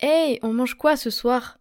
Hey, 0.00 0.38
on 0.42 0.52
mange 0.52 0.74
quoi 0.74 0.96
ce 0.96 1.10
soir? 1.10 1.58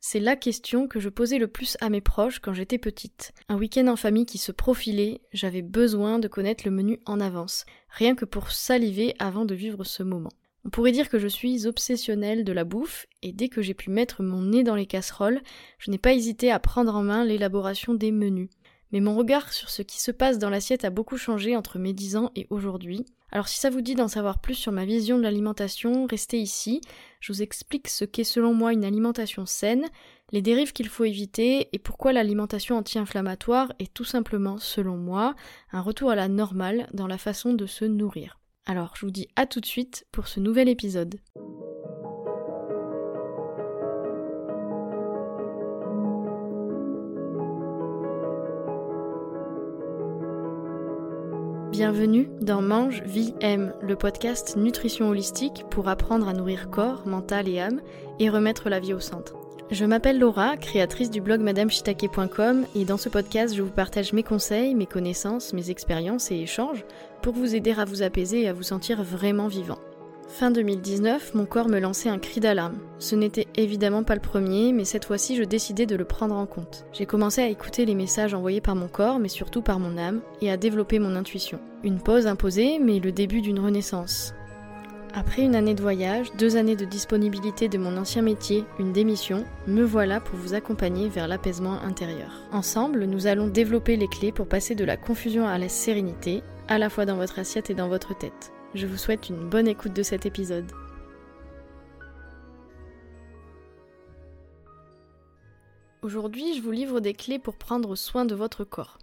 C'est 0.00 0.20
la 0.20 0.36
question 0.36 0.86
que 0.86 1.00
je 1.00 1.08
posais 1.08 1.38
le 1.38 1.46
plus 1.46 1.78
à 1.80 1.88
mes 1.88 2.02
proches 2.02 2.38
quand 2.38 2.52
j'étais 2.52 2.76
petite. 2.76 3.32
Un 3.48 3.56
week-end 3.56 3.86
en 3.86 3.96
famille 3.96 4.26
qui 4.26 4.36
se 4.36 4.52
profilait, 4.52 5.22
j'avais 5.32 5.62
besoin 5.62 6.18
de 6.18 6.28
connaître 6.28 6.64
le 6.66 6.72
menu 6.72 7.00
en 7.06 7.20
avance, 7.20 7.64
rien 7.88 8.14
que 8.14 8.26
pour 8.26 8.50
saliver 8.50 9.14
avant 9.18 9.46
de 9.46 9.54
vivre 9.54 9.84
ce 9.84 10.02
moment. 10.02 10.28
On 10.66 10.68
pourrait 10.68 10.92
dire 10.92 11.08
que 11.08 11.18
je 11.18 11.26
suis 11.26 11.66
obsessionnelle 11.66 12.44
de 12.44 12.52
la 12.52 12.64
bouffe, 12.64 13.06
et 13.22 13.32
dès 13.32 13.48
que 13.48 13.62
j'ai 13.62 13.72
pu 13.72 13.88
mettre 13.88 14.22
mon 14.22 14.42
nez 14.42 14.62
dans 14.62 14.74
les 14.74 14.84
casseroles, 14.84 15.40
je 15.78 15.90
n'ai 15.90 15.96
pas 15.96 16.12
hésité 16.12 16.50
à 16.50 16.58
prendre 16.58 16.94
en 16.94 17.02
main 17.02 17.24
l'élaboration 17.24 17.94
des 17.94 18.10
menus. 18.10 18.50
Mais 18.92 19.00
mon 19.00 19.16
regard 19.16 19.52
sur 19.52 19.70
ce 19.70 19.82
qui 19.82 20.00
se 20.00 20.10
passe 20.10 20.38
dans 20.38 20.50
l'assiette 20.50 20.84
a 20.84 20.90
beaucoup 20.90 21.16
changé 21.16 21.56
entre 21.56 21.78
mes 21.78 21.92
10 21.92 22.16
ans 22.16 22.30
et 22.34 22.46
aujourd'hui. 22.50 23.06
Alors 23.32 23.48
si 23.48 23.58
ça 23.58 23.70
vous 23.70 23.80
dit 23.80 23.94
d'en 23.94 24.08
savoir 24.08 24.40
plus 24.40 24.54
sur 24.54 24.72
ma 24.72 24.84
vision 24.84 25.16
de 25.16 25.22
l'alimentation, 25.22 26.06
restez 26.06 26.38
ici. 26.38 26.80
Je 27.20 27.32
vous 27.32 27.42
explique 27.42 27.88
ce 27.88 28.04
qu'est 28.04 28.24
selon 28.24 28.54
moi 28.54 28.72
une 28.72 28.84
alimentation 28.84 29.46
saine, 29.46 29.86
les 30.32 30.42
dérives 30.42 30.72
qu'il 30.72 30.88
faut 30.88 31.04
éviter 31.04 31.68
et 31.72 31.78
pourquoi 31.78 32.12
l'alimentation 32.12 32.76
anti-inflammatoire 32.76 33.72
est 33.78 33.92
tout 33.92 34.04
simplement, 34.04 34.58
selon 34.58 34.96
moi, 34.96 35.34
un 35.72 35.80
retour 35.80 36.10
à 36.10 36.16
la 36.16 36.28
normale 36.28 36.88
dans 36.92 37.06
la 37.06 37.18
façon 37.18 37.54
de 37.54 37.66
se 37.66 37.84
nourrir. 37.84 38.40
Alors 38.66 38.94
je 38.96 39.06
vous 39.06 39.12
dis 39.12 39.28
à 39.36 39.46
tout 39.46 39.60
de 39.60 39.66
suite 39.66 40.06
pour 40.12 40.26
ce 40.26 40.40
nouvel 40.40 40.68
épisode. 40.68 41.20
Bienvenue 51.80 52.28
dans 52.42 52.60
Mange, 52.60 53.00
Vie, 53.06 53.32
Aime, 53.40 53.72
le 53.80 53.96
podcast 53.96 54.54
Nutrition 54.58 55.08
Holistique 55.08 55.64
pour 55.70 55.88
apprendre 55.88 56.28
à 56.28 56.34
nourrir 56.34 56.68
corps, 56.68 57.06
mental 57.06 57.48
et 57.48 57.58
âme 57.58 57.80
et 58.18 58.28
remettre 58.28 58.68
la 58.68 58.80
vie 58.80 58.92
au 58.92 59.00
centre. 59.00 59.34
Je 59.70 59.86
m'appelle 59.86 60.18
Laura, 60.18 60.58
créatrice 60.58 61.08
du 61.08 61.22
blog 61.22 61.40
madameshitake.com 61.40 62.66
et 62.74 62.84
dans 62.84 62.98
ce 62.98 63.08
podcast 63.08 63.54
je 63.54 63.62
vous 63.62 63.70
partage 63.70 64.12
mes 64.12 64.22
conseils, 64.22 64.74
mes 64.74 64.84
connaissances, 64.84 65.54
mes 65.54 65.70
expériences 65.70 66.30
et 66.30 66.36
échanges 66.36 66.84
pour 67.22 67.32
vous 67.32 67.54
aider 67.54 67.72
à 67.72 67.86
vous 67.86 68.02
apaiser 68.02 68.42
et 68.42 68.48
à 68.48 68.52
vous 68.52 68.62
sentir 68.62 69.02
vraiment 69.02 69.48
vivant. 69.48 69.78
Fin 70.32 70.52
2019, 70.52 71.34
mon 71.34 71.44
corps 71.44 71.68
me 71.68 71.80
lançait 71.80 72.08
un 72.08 72.18
cri 72.18 72.40
d'alarme. 72.40 72.78
Ce 72.98 73.16
n'était 73.16 73.48
évidemment 73.56 74.04
pas 74.04 74.14
le 74.14 74.20
premier, 74.20 74.72
mais 74.72 74.84
cette 74.84 75.04
fois-ci 75.04 75.36
je 75.36 75.42
décidais 75.42 75.86
de 75.86 75.96
le 75.96 76.04
prendre 76.04 76.36
en 76.36 76.46
compte. 76.46 76.86
J'ai 76.92 77.04
commencé 77.04 77.42
à 77.42 77.48
écouter 77.48 77.84
les 77.84 77.96
messages 77.96 78.32
envoyés 78.32 78.60
par 78.60 78.76
mon 78.76 78.88
corps, 78.88 79.18
mais 79.18 79.28
surtout 79.28 79.60
par 79.60 79.80
mon 79.80 79.98
âme, 79.98 80.20
et 80.40 80.50
à 80.50 80.56
développer 80.56 80.98
mon 80.98 81.16
intuition. 81.16 81.58
Une 81.82 81.98
pause 81.98 82.26
imposée, 82.26 82.78
mais 82.78 83.00
le 83.00 83.12
début 83.12 83.42
d'une 83.42 83.58
renaissance. 83.58 84.32
Après 85.12 85.42
une 85.42 85.56
année 85.56 85.74
de 85.74 85.82
voyage, 85.82 86.30
deux 86.38 86.56
années 86.56 86.76
de 86.76 86.84
disponibilité 86.84 87.68
de 87.68 87.76
mon 87.76 87.96
ancien 87.96 88.22
métier, 88.22 88.64
une 88.78 88.92
démission, 88.92 89.44
me 89.66 89.82
voilà 89.82 90.20
pour 90.20 90.38
vous 90.38 90.54
accompagner 90.54 91.08
vers 91.08 91.26
l'apaisement 91.26 91.82
intérieur. 91.82 92.30
Ensemble, 92.52 93.04
nous 93.04 93.26
allons 93.26 93.48
développer 93.48 93.96
les 93.96 94.08
clés 94.08 94.32
pour 94.32 94.46
passer 94.46 94.76
de 94.76 94.84
la 94.84 94.96
confusion 94.96 95.46
à 95.46 95.58
la 95.58 95.68
sérénité, 95.68 96.44
à 96.68 96.78
la 96.78 96.88
fois 96.88 97.04
dans 97.04 97.16
votre 97.16 97.40
assiette 97.40 97.68
et 97.68 97.74
dans 97.74 97.88
votre 97.88 98.16
tête. 98.16 98.52
Je 98.72 98.86
vous 98.86 98.96
souhaite 98.96 99.28
une 99.28 99.48
bonne 99.48 99.66
écoute 99.66 99.94
de 99.94 100.04
cet 100.04 100.26
épisode. 100.26 100.70
Aujourd'hui, 106.02 106.54
je 106.54 106.62
vous 106.62 106.70
livre 106.70 107.00
des 107.00 107.12
clés 107.12 107.40
pour 107.40 107.56
prendre 107.56 107.96
soin 107.96 108.24
de 108.24 108.36
votre 108.36 108.62
corps. 108.62 108.98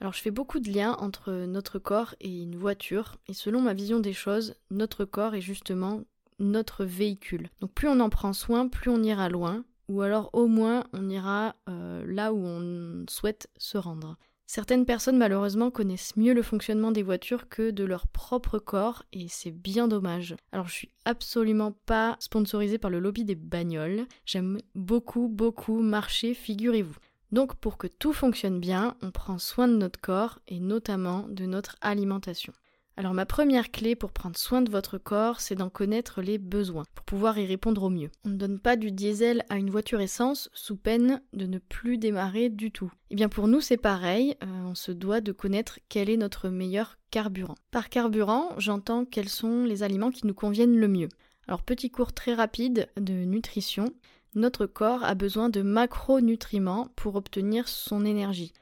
Alors 0.00 0.12
je 0.12 0.20
fais 0.20 0.32
beaucoup 0.32 0.58
de 0.58 0.68
liens 0.68 0.96
entre 0.98 1.30
notre 1.30 1.78
corps 1.78 2.16
et 2.20 2.42
une 2.42 2.56
voiture, 2.56 3.18
et 3.28 3.32
selon 3.32 3.60
ma 3.60 3.74
vision 3.74 4.00
des 4.00 4.12
choses, 4.12 4.56
notre 4.72 5.04
corps 5.04 5.36
est 5.36 5.40
justement 5.40 6.02
notre 6.40 6.84
véhicule. 6.84 7.48
Donc 7.60 7.72
plus 7.72 7.86
on 7.86 8.00
en 8.00 8.10
prend 8.10 8.32
soin, 8.32 8.66
plus 8.66 8.90
on 8.90 9.04
ira 9.04 9.28
loin, 9.28 9.64
ou 9.88 10.02
alors 10.02 10.30
au 10.32 10.48
moins 10.48 10.82
on 10.92 11.08
ira 11.08 11.54
euh, 11.68 12.04
là 12.08 12.32
où 12.32 12.44
on 12.44 13.04
souhaite 13.08 13.48
se 13.56 13.78
rendre. 13.78 14.16
Certaines 14.52 14.84
personnes 14.84 15.16
malheureusement 15.16 15.70
connaissent 15.70 16.16
mieux 16.16 16.34
le 16.34 16.42
fonctionnement 16.42 16.90
des 16.90 17.04
voitures 17.04 17.48
que 17.48 17.70
de 17.70 17.84
leur 17.84 18.08
propre 18.08 18.58
corps 18.58 19.04
et 19.12 19.28
c'est 19.28 19.52
bien 19.52 19.86
dommage. 19.86 20.34
Alors 20.50 20.66
je 20.66 20.72
suis 20.72 20.90
absolument 21.04 21.70
pas 21.86 22.16
sponsorisée 22.18 22.76
par 22.76 22.90
le 22.90 22.98
lobby 22.98 23.24
des 23.24 23.36
bagnoles. 23.36 24.06
J'aime 24.26 24.58
beaucoup 24.74 25.28
beaucoup 25.28 25.78
marcher, 25.82 26.34
figurez-vous. 26.34 26.96
Donc 27.30 27.54
pour 27.54 27.78
que 27.78 27.86
tout 27.86 28.12
fonctionne 28.12 28.58
bien, 28.58 28.96
on 29.02 29.12
prend 29.12 29.38
soin 29.38 29.68
de 29.68 29.76
notre 29.76 30.00
corps 30.00 30.40
et 30.48 30.58
notamment 30.58 31.26
de 31.28 31.46
notre 31.46 31.76
alimentation. 31.80 32.52
Alors 33.00 33.14
ma 33.14 33.24
première 33.24 33.70
clé 33.70 33.96
pour 33.96 34.12
prendre 34.12 34.36
soin 34.36 34.60
de 34.60 34.70
votre 34.70 34.98
corps, 34.98 35.40
c'est 35.40 35.54
d'en 35.54 35.70
connaître 35.70 36.20
les 36.20 36.36
besoins, 36.36 36.82
pour 36.94 37.06
pouvoir 37.06 37.38
y 37.38 37.46
répondre 37.46 37.84
au 37.84 37.88
mieux. 37.88 38.10
On 38.26 38.28
ne 38.28 38.36
donne 38.36 38.58
pas 38.58 38.76
du 38.76 38.92
diesel 38.92 39.42
à 39.48 39.56
une 39.56 39.70
voiture 39.70 40.02
essence 40.02 40.50
sous 40.52 40.76
peine 40.76 41.22
de 41.32 41.46
ne 41.46 41.56
plus 41.56 41.96
démarrer 41.96 42.50
du 42.50 42.70
tout. 42.70 42.92
Et 43.08 43.12
eh 43.12 43.14
bien 43.14 43.30
pour 43.30 43.48
nous 43.48 43.62
c'est 43.62 43.78
pareil, 43.78 44.36
euh, 44.42 44.46
on 44.66 44.74
se 44.74 44.92
doit 44.92 45.22
de 45.22 45.32
connaître 45.32 45.78
quel 45.88 46.10
est 46.10 46.18
notre 46.18 46.50
meilleur 46.50 46.98
carburant. 47.10 47.54
Par 47.70 47.88
carburant, 47.88 48.50
j'entends 48.58 49.06
quels 49.06 49.30
sont 49.30 49.64
les 49.64 49.82
aliments 49.82 50.10
qui 50.10 50.26
nous 50.26 50.34
conviennent 50.34 50.76
le 50.76 50.88
mieux. 50.88 51.08
Alors 51.48 51.62
petit 51.62 51.90
cours 51.90 52.12
très 52.12 52.34
rapide 52.34 52.90
de 53.00 53.14
nutrition. 53.14 53.94
Notre 54.34 54.66
corps 54.66 55.04
a 55.04 55.14
besoin 55.14 55.48
de 55.48 55.62
macronutriments 55.62 56.88
pour 56.96 57.14
obtenir 57.16 57.66
son 57.66 58.04
énergie. 58.04 58.52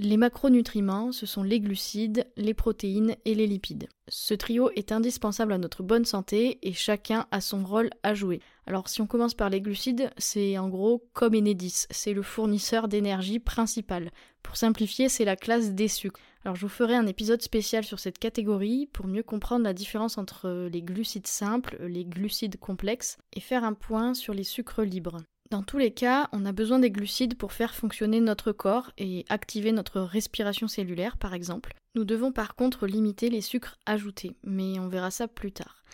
Les 0.00 0.16
macronutriments, 0.16 1.10
ce 1.10 1.26
sont 1.26 1.42
les 1.42 1.58
glucides, 1.58 2.24
les 2.36 2.54
protéines 2.54 3.16
et 3.24 3.34
les 3.34 3.48
lipides. 3.48 3.88
Ce 4.06 4.32
trio 4.32 4.70
est 4.76 4.92
indispensable 4.92 5.52
à 5.52 5.58
notre 5.58 5.82
bonne 5.82 6.04
santé 6.04 6.60
et 6.62 6.72
chacun 6.72 7.26
a 7.32 7.40
son 7.40 7.64
rôle 7.64 7.90
à 8.04 8.14
jouer. 8.14 8.40
Alors 8.64 8.88
si 8.88 9.00
on 9.00 9.08
commence 9.08 9.34
par 9.34 9.50
les 9.50 9.60
glucides, 9.60 10.12
c'est 10.16 10.56
en 10.56 10.68
gros 10.68 11.04
comme 11.14 11.34
Enedis, 11.34 11.86
c'est 11.90 12.12
le 12.12 12.22
fournisseur 12.22 12.86
d'énergie 12.86 13.40
principal. 13.40 14.12
Pour 14.44 14.56
simplifier, 14.56 15.08
c'est 15.08 15.24
la 15.24 15.34
classe 15.34 15.72
des 15.72 15.88
sucres. 15.88 16.20
Alors 16.44 16.54
je 16.54 16.62
vous 16.62 16.68
ferai 16.68 16.94
un 16.94 17.08
épisode 17.08 17.42
spécial 17.42 17.82
sur 17.82 17.98
cette 17.98 18.20
catégorie 18.20 18.86
pour 18.92 19.08
mieux 19.08 19.24
comprendre 19.24 19.64
la 19.64 19.74
différence 19.74 20.16
entre 20.16 20.68
les 20.70 20.82
glucides 20.82 21.26
simples, 21.26 21.76
les 21.80 22.04
glucides 22.04 22.60
complexes 22.60 23.18
et 23.32 23.40
faire 23.40 23.64
un 23.64 23.74
point 23.74 24.14
sur 24.14 24.32
les 24.32 24.44
sucres 24.44 24.82
libres. 24.82 25.18
Dans 25.50 25.62
tous 25.62 25.78
les 25.78 25.92
cas, 25.92 26.28
on 26.32 26.44
a 26.44 26.52
besoin 26.52 26.78
des 26.78 26.90
glucides 26.90 27.38
pour 27.38 27.54
faire 27.54 27.74
fonctionner 27.74 28.20
notre 28.20 28.52
corps 28.52 28.90
et 28.98 29.24
activer 29.30 29.72
notre 29.72 30.00
respiration 30.00 30.68
cellulaire, 30.68 31.16
par 31.16 31.32
exemple. 31.32 31.72
Nous 31.94 32.04
devons 32.04 32.32
par 32.32 32.54
contre 32.54 32.86
limiter 32.86 33.30
les 33.30 33.40
sucres 33.40 33.78
ajoutés, 33.86 34.36
mais 34.42 34.78
on 34.78 34.88
verra 34.88 35.10
ça 35.10 35.26
plus 35.26 35.52
tard. 35.52 35.84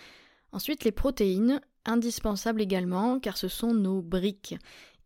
Ensuite, 0.51 0.83
les 0.83 0.91
protéines, 0.91 1.61
indispensables 1.85 2.63
également, 2.63 3.21
car 3.21 3.37
ce 3.37 3.47
sont 3.47 3.75
nos 3.75 4.03
briques. 4.03 4.57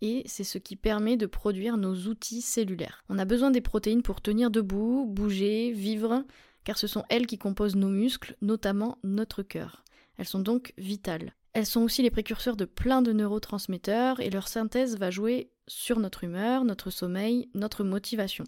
Et 0.01 0.23
c'est 0.25 0.45
ce 0.45 0.57
qui 0.57 0.77
permet 0.77 1.19
de 1.19 1.27
produire 1.27 1.77
nos 1.77 1.95
outils 2.07 2.41
cellulaires. 2.41 3.05
On 3.11 3.19
a 3.19 3.27
besoin 3.27 3.51
des 3.51 3.61
protéines 3.61 4.03
pour 4.03 4.23
tenir 4.23 4.51
debout, 4.51 5.05
bouger, 5.07 5.73
vivre, 5.73 6.25
car 6.65 6.79
ce 6.79 6.87
sont 6.87 7.05
elles 7.11 7.27
qui 7.27 7.37
composent 7.37 7.77
nos 7.77 7.89
muscles, 7.89 8.37
notamment 8.41 8.97
notre 9.05 9.43
cœur. 9.43 9.85
Elles 10.17 10.27
sont 10.27 10.41
donc 10.41 10.73
vitales. 10.79 11.35
Elles 11.59 11.67
sont 11.67 11.83
aussi 11.83 12.03
les 12.03 12.11
précurseurs 12.13 12.57
de 12.57 12.65
plein 12.65 13.03
de 13.03 13.13
neurotransmetteurs 13.13 14.21
et 14.21 14.31
leur 14.31 14.47
synthèse 14.47 14.97
va 14.97 15.11
jouer 15.11 15.51
sur 15.67 15.99
notre 15.99 16.23
humeur, 16.23 16.63
notre 16.63 16.89
sommeil, 16.89 17.49
notre 17.53 17.83
motivation. 17.83 18.45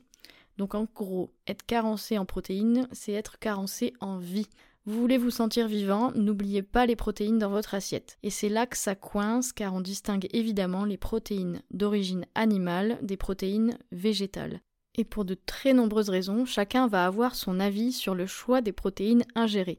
Donc 0.59 0.77
en 0.77 0.87
gros, 0.95 1.35
être 1.49 1.67
carencé 1.67 2.19
en 2.19 2.25
protéines, 2.25 2.87
c'est 2.93 3.11
être 3.11 3.41
carencé 3.41 3.95
en 3.99 4.19
vie. 4.19 4.47
Vous 4.85 5.01
voulez 5.01 5.19
vous 5.19 5.33
sentir 5.33 5.67
vivant, 5.67 6.13
n'oubliez 6.15 6.63
pas 6.63 6.87
les 6.87 6.95
protéines 6.95 7.41
dans 7.41 7.51
votre 7.51 7.75
assiette. 7.75 8.17
Et 8.23 8.31
c'est 8.31 8.49
là 8.49 8.65
que 8.65 8.77
ça 8.77 8.95
coince 8.95 9.53
car 9.53 9.75
on 9.75 9.81
distingue 9.81 10.29
évidemment 10.33 10.85
les 10.85 10.97
protéines 10.97 11.63
d'origine 11.73 12.27
animale 12.37 12.97
des 13.03 13.17
protéines 13.17 13.77
végétales. 13.91 14.61
Et 14.95 15.05
pour 15.05 15.25
de 15.25 15.35
très 15.35 15.73
nombreuses 15.73 16.11
raisons, 16.11 16.45
chacun 16.45 16.87
va 16.87 17.07
avoir 17.07 17.35
son 17.35 17.59
avis 17.59 17.91
sur 17.91 18.15
le 18.15 18.27
choix 18.27 18.61
des 18.61 18.71
protéines 18.71 19.25
ingérées 19.35 19.79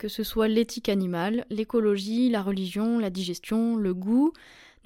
que 0.00 0.08
ce 0.08 0.24
soit 0.24 0.48
l'éthique 0.48 0.88
animale, 0.88 1.44
l'écologie, 1.50 2.30
la 2.30 2.42
religion, 2.42 2.98
la 2.98 3.10
digestion, 3.10 3.76
le 3.76 3.92
goût, 3.92 4.32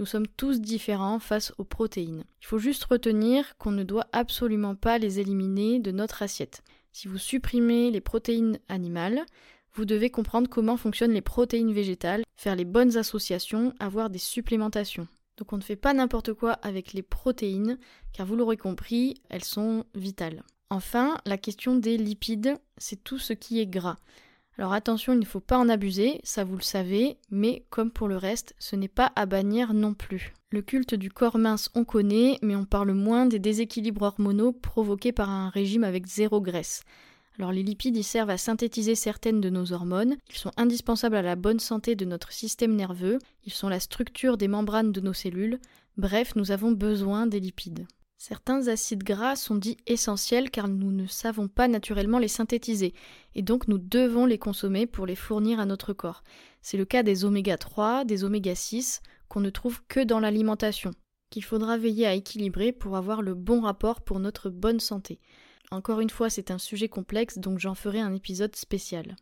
nous 0.01 0.07
sommes 0.07 0.27
tous 0.27 0.61
différents 0.61 1.21
face 1.21 1.53
aux 1.57 1.63
protéines. 1.63 2.25
Il 2.43 2.47
faut 2.47 2.59
juste 2.59 2.83
retenir 2.83 3.57
qu'on 3.57 3.71
ne 3.71 3.85
doit 3.85 4.09
absolument 4.11 4.75
pas 4.75 4.99
les 4.99 5.21
éliminer 5.21 5.79
de 5.79 5.93
notre 5.93 6.25
assiette. 6.25 6.65
Si 6.91 7.07
vous 7.07 7.19
supprimez 7.19 7.93
les 7.93 8.01
protéines 8.01 8.59
animales, 8.69 9.25
vous 9.75 9.85
devez 9.85 10.11
comprendre 10.11 10.51
comment 10.51 10.77
fonctionnent 10.77 11.13
les 11.13 11.21
protéines 11.21 11.73
végétales, 11.73 12.25
faire 12.35 12.57
les 12.57 12.65
bonnes 12.65 12.97
associations, 12.97 13.73
avoir 13.79 14.11
des 14.11 14.19
supplémentations. 14.19 15.07
Donc 15.37 15.53
on 15.53 15.59
ne 15.59 15.63
fait 15.63 15.77
pas 15.77 15.95
n'importe 15.95 16.33
quoi 16.33 16.55
avec 16.55 16.93
les 16.93 17.03
protéines, 17.03 17.79
car 18.13 18.27
vous 18.27 18.35
l'aurez 18.35 18.57
compris, 18.57 19.15
elles 19.29 19.45
sont 19.45 19.85
vitales. 19.95 20.43
Enfin, 20.71 21.19
la 21.25 21.39
question 21.39 21.77
des 21.77 21.99
lipides, 21.99 22.57
c'est 22.79 23.05
tout 23.05 23.19
ce 23.19 23.33
qui 23.33 23.61
est 23.61 23.67
gras. 23.67 23.99
Alors 24.57 24.73
attention, 24.73 25.13
il 25.13 25.19
ne 25.19 25.25
faut 25.25 25.41
pas 25.41 25.59
en 25.59 25.69
abuser, 25.69 26.21
ça 26.23 26.45
vous 26.45 26.55
le 26.55 26.63
savez, 26.63 27.19
mais 27.29 27.65
comme 27.71 27.91
pour 27.91 28.07
le 28.07 28.17
reste, 28.17 28.55
ce 28.61 28.77
n'est 28.77 28.87
pas 28.87 29.11
à 29.17 29.27
bannir 29.27 29.75
non 29.75 29.95
plus. 29.95 30.33
Le 30.51 30.63
culte 30.63 30.95
du 30.95 31.11
corps 31.11 31.39
mince, 31.39 31.71
on 31.75 31.85
connaît, 31.85 32.39
mais 32.41 32.55
on 32.55 32.65
parle 32.65 32.93
moins 32.93 33.27
des 33.27 33.41
déséquilibres 33.41 34.03
hormonaux 34.03 34.53
provoqués 34.53 35.11
par 35.11 35.29
un 35.29 35.49
régime 35.49 35.83
avec 35.83 36.07
zéro 36.07 36.41
graisse. 36.41 36.85
Alors 37.37 37.51
les 37.51 37.65
lipides, 37.65 37.97
ils 37.97 38.05
servent 38.05 38.31
à 38.31 38.39
synthétiser 38.39 38.95
certaines 38.95 39.41
de 39.41 39.51
nos 39.51 39.73
hormones, 39.73 40.17
ils 40.29 40.39
sont 40.39 40.53
indispensables 40.57 41.17
à 41.17 41.23
la 41.23 41.35
bonne 41.35 41.59
santé 41.59 41.97
de 41.97 42.05
notre 42.05 42.31
système 42.31 42.77
nerveux, 42.77 43.19
ils 43.45 43.53
sont 43.53 43.69
la 43.69 43.81
structure 43.81 44.37
des 44.37 44.47
membranes 44.47 44.93
de 44.93 45.01
nos 45.01 45.13
cellules, 45.13 45.59
bref, 45.97 46.37
nous 46.37 46.53
avons 46.53 46.71
besoin 46.71 47.27
des 47.27 47.41
lipides. 47.41 47.89
Certains 48.27 48.69
acides 48.69 49.05
gras 49.05 49.37
sont 49.37 49.55
dits 49.55 49.77
essentiels 49.87 50.51
car 50.51 50.67
nous 50.67 50.93
ne 50.93 51.07
savons 51.07 51.47
pas 51.47 51.69
naturellement 51.69 52.19
les 52.19 52.27
synthétiser, 52.27 52.95
et 53.35 53.43
donc 53.43 53.69
nous 53.69 53.77
devons 53.77 54.25
les 54.25 54.39
consommer 54.39 54.87
pour 54.87 55.05
les 55.05 55.15
fournir 55.15 55.61
à 55.61 55.67
notre 55.67 55.93
corps. 55.93 56.25
C'est 56.63 56.79
le 56.79 56.87
cas 56.87 57.03
des 57.03 57.27
oméga 57.27 57.59
3, 57.59 58.07
des 58.07 58.25
oméga 58.25 58.55
6, 58.55 59.03
qu'on 59.29 59.41
ne 59.41 59.51
trouve 59.51 59.83
que 59.89 60.01
dans 60.01 60.21
l'alimentation, 60.21 60.93
qu'il 61.29 61.45
faudra 61.45 61.77
veiller 61.77 62.07
à 62.07 62.15
équilibrer 62.15 62.73
pour 62.73 62.97
avoir 62.97 63.21
le 63.21 63.35
bon 63.35 63.61
rapport 63.61 64.01
pour 64.01 64.21
notre 64.21 64.49
bonne 64.49 64.81
santé. 64.81 65.21
Encore 65.71 66.01
une 66.01 66.09
fois, 66.09 66.31
c'est 66.31 66.51
un 66.51 66.57
sujet 66.57 66.89
complexe, 66.89 67.37
donc 67.37 67.59
j'en 67.59 67.75
ferai 67.75 68.01
un 68.01 68.15
épisode 68.15 68.57
spécial. 68.57 69.17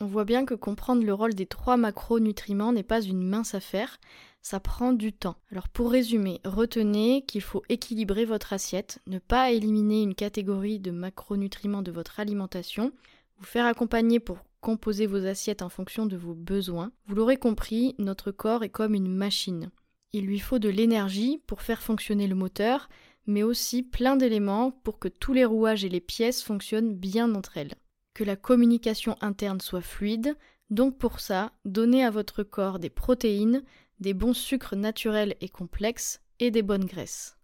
On 0.00 0.06
voit 0.06 0.24
bien 0.24 0.44
que 0.44 0.54
comprendre 0.54 1.04
le 1.04 1.14
rôle 1.14 1.34
des 1.34 1.46
trois 1.46 1.76
macronutriments 1.76 2.72
n'est 2.72 2.82
pas 2.82 3.00
une 3.00 3.22
mince 3.22 3.54
affaire, 3.54 4.00
ça 4.44 4.60
prend 4.60 4.92
du 4.92 5.14
temps. 5.14 5.36
Alors 5.50 5.70
pour 5.70 5.90
résumer, 5.90 6.40
retenez 6.44 7.24
qu'il 7.26 7.40
faut 7.40 7.62
équilibrer 7.70 8.26
votre 8.26 8.52
assiette, 8.52 9.00
ne 9.06 9.18
pas 9.18 9.50
éliminer 9.50 10.02
une 10.02 10.14
catégorie 10.14 10.78
de 10.78 10.90
macronutriments 10.90 11.80
de 11.80 11.90
votre 11.90 12.20
alimentation, 12.20 12.92
vous 13.38 13.46
faire 13.46 13.64
accompagner 13.64 14.20
pour 14.20 14.36
composer 14.60 15.06
vos 15.06 15.24
assiettes 15.24 15.62
en 15.62 15.70
fonction 15.70 16.04
de 16.04 16.18
vos 16.18 16.34
besoins. 16.34 16.92
Vous 17.06 17.14
l'aurez 17.14 17.38
compris, 17.38 17.94
notre 17.98 18.32
corps 18.32 18.62
est 18.64 18.68
comme 18.68 18.94
une 18.94 19.08
machine. 19.08 19.70
Il 20.12 20.26
lui 20.26 20.40
faut 20.40 20.58
de 20.58 20.68
l'énergie 20.68 21.40
pour 21.46 21.62
faire 21.62 21.80
fonctionner 21.80 22.26
le 22.26 22.34
moteur, 22.34 22.90
mais 23.26 23.42
aussi 23.42 23.82
plein 23.82 24.14
d'éléments 24.14 24.70
pour 24.70 24.98
que 24.98 25.08
tous 25.08 25.32
les 25.32 25.46
rouages 25.46 25.86
et 25.86 25.88
les 25.88 26.02
pièces 26.02 26.42
fonctionnent 26.42 26.94
bien 26.94 27.34
entre 27.34 27.56
elles. 27.56 27.74
Que 28.12 28.24
la 28.24 28.36
communication 28.36 29.16
interne 29.22 29.62
soit 29.62 29.80
fluide, 29.80 30.36
donc 30.70 30.98
pour 30.98 31.20
ça, 31.20 31.52
donnez 31.64 32.04
à 32.04 32.10
votre 32.10 32.42
corps 32.42 32.78
des 32.78 32.90
protéines, 32.90 33.62
des 34.04 34.12
bons 34.12 34.34
sucres 34.34 34.76
naturels 34.76 35.34
et 35.40 35.48
complexes 35.48 36.20
et 36.38 36.50
des 36.50 36.60
bonnes 36.60 36.84
graisses. 36.84 37.38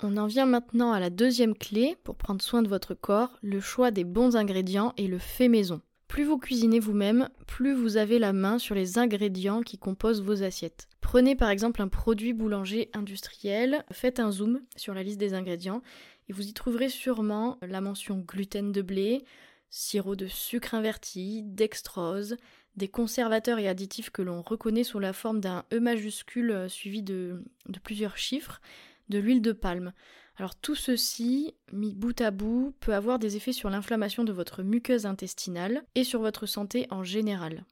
On 0.00 0.16
en 0.18 0.26
vient 0.26 0.46
maintenant 0.46 0.92
à 0.92 1.00
la 1.00 1.10
deuxième 1.10 1.56
clé 1.56 1.96
pour 2.04 2.14
prendre 2.14 2.40
soin 2.40 2.62
de 2.62 2.68
votre 2.68 2.94
corps, 2.94 3.36
le 3.42 3.58
choix 3.58 3.90
des 3.90 4.04
bons 4.04 4.36
ingrédients 4.36 4.94
et 4.96 5.08
le 5.08 5.18
fait 5.18 5.48
maison. 5.48 5.80
Plus 6.06 6.22
vous 6.22 6.38
cuisinez 6.38 6.78
vous-même, 6.78 7.28
plus 7.48 7.74
vous 7.74 7.96
avez 7.96 8.20
la 8.20 8.32
main 8.32 8.60
sur 8.60 8.76
les 8.76 8.98
ingrédients 8.98 9.62
qui 9.62 9.78
composent 9.78 10.22
vos 10.22 10.44
assiettes. 10.44 10.86
Prenez 11.00 11.34
par 11.34 11.50
exemple 11.50 11.82
un 11.82 11.88
produit 11.88 12.32
boulanger 12.32 12.88
industriel, 12.94 13.84
faites 13.90 14.20
un 14.20 14.30
zoom 14.30 14.60
sur 14.76 14.94
la 14.94 15.02
liste 15.02 15.18
des 15.18 15.34
ingrédients 15.34 15.82
et 16.28 16.34
vous 16.34 16.46
y 16.46 16.52
trouverez 16.52 16.88
sûrement 16.88 17.58
la 17.62 17.80
mention 17.80 18.18
gluten 18.18 18.70
de 18.70 18.82
blé, 18.82 19.24
sirop 19.70 20.14
de 20.14 20.28
sucre 20.28 20.74
inverti, 20.74 21.42
dextrose, 21.42 22.36
des 22.76 22.88
conservateurs 22.88 23.58
et 23.58 23.68
additifs 23.68 24.10
que 24.10 24.22
l'on 24.22 24.42
reconnaît 24.42 24.84
sous 24.84 24.98
la 24.98 25.12
forme 25.12 25.40
d'un 25.40 25.64
E 25.72 25.78
majuscule 25.78 26.50
euh, 26.50 26.68
suivi 26.68 27.02
de, 27.02 27.42
de 27.68 27.78
plusieurs 27.78 28.16
chiffres, 28.16 28.60
de 29.08 29.18
l'huile 29.18 29.42
de 29.42 29.52
palme. 29.52 29.92
Alors 30.36 30.54
tout 30.54 30.74
ceci, 30.74 31.54
mis 31.72 31.94
bout 31.94 32.20
à 32.20 32.30
bout, 32.30 32.74
peut 32.80 32.94
avoir 32.94 33.18
des 33.18 33.36
effets 33.36 33.52
sur 33.52 33.70
l'inflammation 33.70 34.24
de 34.24 34.32
votre 34.32 34.62
muqueuse 34.62 35.06
intestinale 35.06 35.84
et 35.94 36.04
sur 36.04 36.20
votre 36.20 36.44
santé 36.44 36.86
en 36.90 37.02
général. 37.02 37.64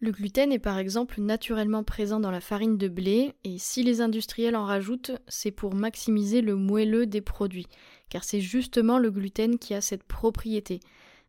Le 0.00 0.12
gluten 0.12 0.52
est 0.52 0.60
par 0.60 0.78
exemple 0.78 1.20
naturellement 1.20 1.82
présent 1.82 2.20
dans 2.20 2.30
la 2.30 2.40
farine 2.40 2.78
de 2.78 2.86
blé 2.86 3.34
et 3.42 3.58
si 3.58 3.82
les 3.82 4.00
industriels 4.00 4.54
en 4.54 4.64
rajoutent, 4.64 5.10
c'est 5.26 5.50
pour 5.50 5.74
maximiser 5.74 6.40
le 6.40 6.54
moelleux 6.54 7.04
des 7.04 7.20
produits, 7.20 7.66
car 8.08 8.22
c'est 8.22 8.40
justement 8.40 8.98
le 8.98 9.10
gluten 9.10 9.58
qui 9.58 9.74
a 9.74 9.80
cette 9.80 10.04
propriété. 10.04 10.78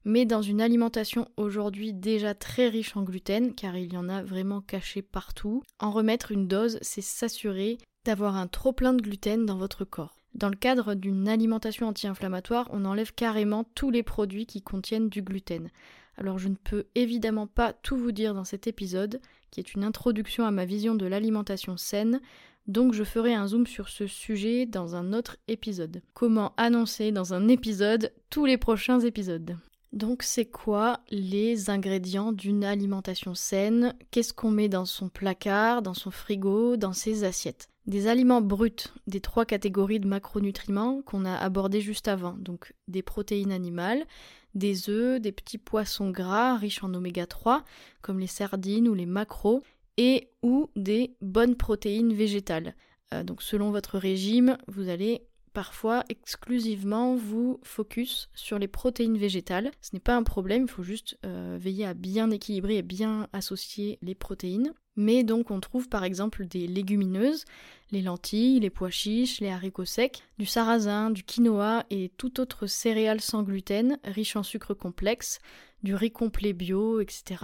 Mais 0.06 0.26
dans 0.26 0.42
une 0.42 0.62
alimentation 0.62 1.28
aujourd'hui 1.38 1.94
déjà 1.94 2.34
très 2.34 2.70
riche 2.70 2.96
en 2.96 3.04
gluten, 3.04 3.54
car 3.54 3.76
il 3.78 3.94
y 3.94 3.98
en 3.98 4.10
a 4.10 4.24
vraiment 4.24 4.62
caché 4.62 5.02
partout, 5.02 5.62
en 5.80 5.92
remettre 5.92 6.32
une 6.32 6.48
dose, 6.48 6.80
c'est 6.82 7.02
s'assurer 7.02 7.78
d'avoir 8.06 8.36
un 8.36 8.48
trop 8.48 8.72
plein 8.72 8.94
de 8.94 9.02
gluten 9.02 9.46
dans 9.46 9.58
votre 9.58 9.86
corps. 9.86 10.16
Dans 10.36 10.50
le 10.50 10.56
cadre 10.56 10.94
d'une 10.94 11.28
alimentation 11.28 11.88
anti-inflammatoire, 11.88 12.68
on 12.72 12.86
enlève 12.86 13.14
carrément 13.14 13.66
tous 13.76 13.90
les 13.90 14.04
produits 14.04 14.46
qui 14.46 14.62
contiennent 14.62 15.10
du 15.10 15.22
gluten. 15.22 15.70
Alors 16.18 16.38
je 16.38 16.50
ne 16.50 16.56
peux 16.56 16.86
évidemment 16.96 17.48
pas 17.48 17.74
tout 17.74 17.98
vous 17.98 18.12
dire 18.12 18.34
dans 18.34 18.44
cet 18.44 18.68
épisode, 18.68 19.22
qui 19.52 19.60
est 19.60 19.74
une 19.74 19.84
introduction 19.84 20.46
à 20.46 20.52
ma 20.52 20.66
vision 20.66 20.96
de 20.96 21.06
l'alimentation 21.06 21.78
saine, 21.78 22.22
donc 22.68 22.94
je 22.94 23.04
ferai 23.04 23.34
un 23.34 23.48
zoom 23.48 23.66
sur 23.66 23.90
ce 23.90 24.06
sujet 24.06 24.66
dans 24.66 24.96
un 24.96 25.14
autre 25.14 25.38
épisode. 25.48 26.02
Comment 26.14 26.54
annoncer 26.58 27.12
dans 27.12 27.34
un 27.34 27.48
épisode 27.48 28.14
tous 28.30 28.46
les 28.46 28.58
prochains 28.58 29.00
épisodes? 29.00 29.58
Donc 29.92 30.22
c'est 30.24 30.46
quoi 30.46 31.00
les 31.10 31.70
ingrédients 31.70 32.32
d'une 32.32 32.64
alimentation 32.64 33.34
saine? 33.34 33.96
Qu'est-ce 34.12 34.34
qu'on 34.34 34.52
met 34.52 34.70
dans 34.70 34.86
son 34.86 35.10
placard, 35.10 35.82
dans 35.82 35.94
son 35.94 36.12
frigo, 36.12 36.78
dans 36.78 36.94
ses 36.94 37.24
assiettes? 37.24 37.70
Des 37.88 38.06
aliments 38.06 38.42
bruts 38.42 38.94
des 39.08 39.20
trois 39.20 39.46
catégories 39.46 40.00
de 40.00 40.08
macronutriments 40.08 41.02
qu'on 41.02 41.26
a 41.26 41.36
abordés 41.36 41.82
juste 41.82 42.08
avant, 42.08 42.34
donc 42.34 42.74
des 42.88 43.02
protéines 43.02 43.52
animales, 43.52 44.06
des 44.54 44.90
œufs, 44.90 45.20
des 45.20 45.32
petits 45.32 45.58
poissons 45.58 46.12
gras 46.12 46.56
riches 46.56 46.84
en 46.84 46.94
oméga 46.94 47.26
3 47.26 47.64
comme 48.02 48.20
les 48.20 48.28
sardines 48.28 48.88
ou 48.88 48.94
les 48.94 49.08
macros 49.08 49.64
et 49.98 50.30
ou 50.44 50.70
des 50.76 51.16
bonnes 51.22 51.56
protéines 51.56 52.14
végétales. 52.14 52.76
Euh, 53.14 53.24
donc 53.24 53.42
selon 53.42 53.72
votre 53.72 53.98
régime, 53.98 54.58
vous 54.68 54.90
allez 54.90 55.24
parfois 55.60 56.06
exclusivement 56.08 57.18
vous 57.18 57.60
focus 57.64 58.30
sur 58.34 58.58
les 58.58 58.70
protéines 58.70 59.18
végétales. 59.18 59.72
Ce 59.82 59.90
n'est 59.92 60.00
pas 60.00 60.16
un 60.16 60.24
problème, 60.24 60.62
il 60.62 60.72
faut 60.72 60.84
juste 60.84 61.18
euh, 61.26 61.58
veiller 61.60 61.86
à 61.86 61.94
bien 61.94 62.32
équilibrer 62.32 62.78
et 62.78 62.82
bien 62.82 63.28
associer 63.34 64.00
les 64.02 64.16
protéines. 64.16 64.74
Mais 64.96 65.26
donc 65.26 65.52
on 65.52 65.60
trouve 65.60 65.90
par 65.90 66.06
exemple 66.06 66.46
des 66.46 66.66
légumineuses, 66.66 67.44
les 67.92 68.02
lentilles, 68.02 68.62
les 68.62 68.70
pois 68.70 68.90
chiches, 68.90 69.42
les 69.42 69.50
haricots 69.50 69.84
secs, 69.84 70.24
du 70.38 70.46
sarrasin, 70.46 71.12
du 71.12 71.24
quinoa 71.24 71.84
et 71.90 72.10
toute 72.16 72.40
autre 72.40 72.66
céréale 72.66 73.20
sans 73.20 73.44
gluten, 73.44 74.00
riche 74.06 74.38
en 74.38 74.44
sucre 74.44 74.74
complexe, 74.74 75.40
du 75.84 75.94
riz 75.94 76.12
complet 76.12 76.54
bio, 76.54 77.02
etc. 77.02 77.44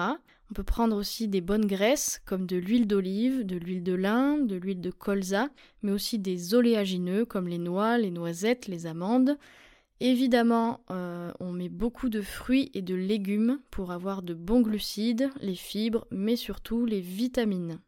On 0.50 0.54
peut 0.54 0.64
prendre 0.64 0.96
aussi 0.96 1.28
des 1.28 1.42
bonnes 1.42 1.66
graisses 1.66 2.22
comme 2.26 2.46
de 2.46 2.58
l'huile 2.58 2.88
d'olive, 2.88 3.46
de 3.46 3.58
l'huile 3.58 3.84
de 3.84 3.94
lin, 3.94 4.38
de 4.38 4.56
l'huile 4.56 4.82
de 4.82 4.92
colza, 4.92 5.50
mais 5.82 5.92
aussi 5.92 6.20
des 6.20 6.54
oléagineux 6.54 7.26
comme 7.26 7.48
les 7.48 7.58
noix, 7.58 7.98
les 7.98 8.12
noisettes, 8.12 8.68
les 8.68 8.86
amandes. 8.86 9.38
Évidemment, 10.02 10.82
euh, 10.92 11.32
on 11.40 11.52
met 11.52 11.70
beaucoup 11.70 12.10
de 12.10 12.22
fruits 12.22 12.70
et 12.74 12.82
de 12.82 12.96
légumes 12.96 13.60
pour 13.72 13.92
avoir 13.92 14.22
de 14.22 14.34
bons 14.34 14.62
glucides, 14.62 15.30
les 15.42 15.56
fibres, 15.56 16.06
mais 16.12 16.36
surtout 16.36 16.86
les 16.86 17.02
vitamines. 17.02 17.80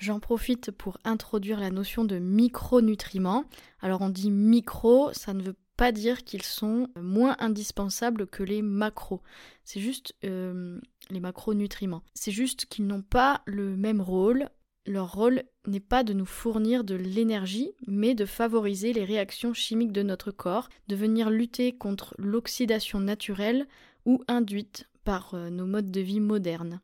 J'en 0.00 0.20
profite 0.20 0.70
pour 0.70 0.98
introduire 1.04 1.60
la 1.60 1.70
notion 1.70 2.04
de 2.04 2.18
micronutriments. 2.18 3.44
Alors 3.80 4.00
on 4.00 4.08
dit 4.08 4.30
micro, 4.30 5.12
ça 5.12 5.34
ne 5.34 5.42
veut 5.42 5.56
pas 5.76 5.92
dire 5.92 6.24
qu'ils 6.24 6.42
sont 6.42 6.88
moins 7.00 7.36
indispensables 7.38 8.26
que 8.26 8.42
les 8.42 8.62
macros. 8.62 9.22
C'est 9.64 9.80
juste 9.80 10.14
euh, 10.24 10.80
les 11.10 11.20
macronutriments. 11.20 12.02
C'est 12.14 12.32
juste 12.32 12.66
qu'ils 12.66 12.86
n'ont 12.86 13.02
pas 13.02 13.42
le 13.46 13.76
même 13.76 14.00
rôle. 14.00 14.48
Leur 14.86 15.12
rôle 15.12 15.44
n'est 15.66 15.80
pas 15.80 16.02
de 16.02 16.12
nous 16.12 16.26
fournir 16.26 16.84
de 16.84 16.94
l'énergie, 16.94 17.70
mais 17.86 18.14
de 18.14 18.24
favoriser 18.24 18.92
les 18.92 19.04
réactions 19.04 19.54
chimiques 19.54 19.92
de 19.92 20.02
notre 20.02 20.32
corps, 20.32 20.68
de 20.88 20.96
venir 20.96 21.30
lutter 21.30 21.72
contre 21.72 22.14
l'oxydation 22.18 22.98
naturelle 22.98 23.68
ou 24.04 24.22
induite 24.26 24.88
par 25.04 25.34
euh, 25.34 25.50
nos 25.50 25.66
modes 25.66 25.90
de 25.90 26.00
vie 26.00 26.20
modernes. 26.20 26.80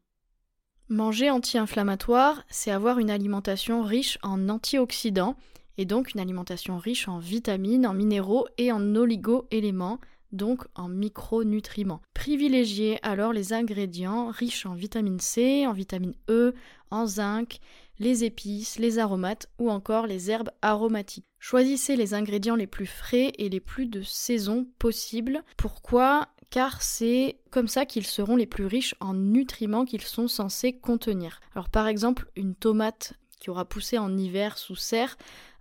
Manger 0.91 1.31
anti-inflammatoire, 1.31 2.45
c'est 2.49 2.71
avoir 2.71 2.99
une 2.99 3.11
alimentation 3.11 3.83
riche 3.83 4.19
en 4.23 4.49
antioxydants 4.49 5.37
et 5.77 5.85
donc 5.85 6.15
une 6.15 6.21
alimentation 6.21 6.79
riche 6.79 7.09
en 7.09 7.19
vitamines, 7.19 7.87
en 7.87 7.93
minéraux 7.93 8.47
et 8.57 8.73
en 8.73 8.95
oligo-éléments, 8.95 10.01
donc 10.33 10.65
en 10.75 10.89
micronutriments. 10.89 12.01
Privilégiez 12.15 12.99
alors 13.03 13.35
les 13.35 13.53
ingrédients 13.53 14.29
riches 14.29 14.65
en 14.65 14.73
vitamine 14.73 15.21
C, 15.21 15.67
en 15.67 15.75
vitamine 15.75 16.15
E, 16.31 16.55
en 16.91 17.07
zinc, 17.07 17.59
les 17.99 18.25
épices, 18.25 18.79
les 18.79 18.99
aromates 18.99 19.51
ou 19.59 19.71
encore 19.71 20.07
les 20.07 20.31
herbes 20.31 20.51
aromatiques. 20.63 21.27
Choisissez 21.39 21.97
les 21.97 22.15
ingrédients 22.15 22.57
les 22.57 22.67
plus 22.67 22.87
frais 22.87 23.33
et 23.37 23.51
les 23.51 23.61
plus 23.61 23.87
de 23.87 24.01
saison 24.01 24.67
possibles. 24.79 25.45
Pourquoi? 25.59 26.29
Car 26.51 26.83
c'est 26.83 27.39
comme 27.51 27.69
ça 27.69 27.87
qu'ils 27.87 28.07
seront 28.07 28.37
les 28.37 28.47
plus 28.47 28.67
riches 28.67 28.95
en 29.01 29.15
nutriments 29.15 29.85
qu'ils 29.85 30.03
sont 30.03 30.29
censés 30.29 30.73
contenir. 30.73 31.41
Alors 31.55 31.69
par 31.69 31.87
exemple, 31.87 32.31
une 32.37 32.55
tomate 32.55 33.15
qui 33.41 33.51
aura 33.51 33.65
poussé 33.65 33.99
en 33.99 34.17
hiver 34.17 34.59
sous 34.59 34.77
serre 34.77 35.17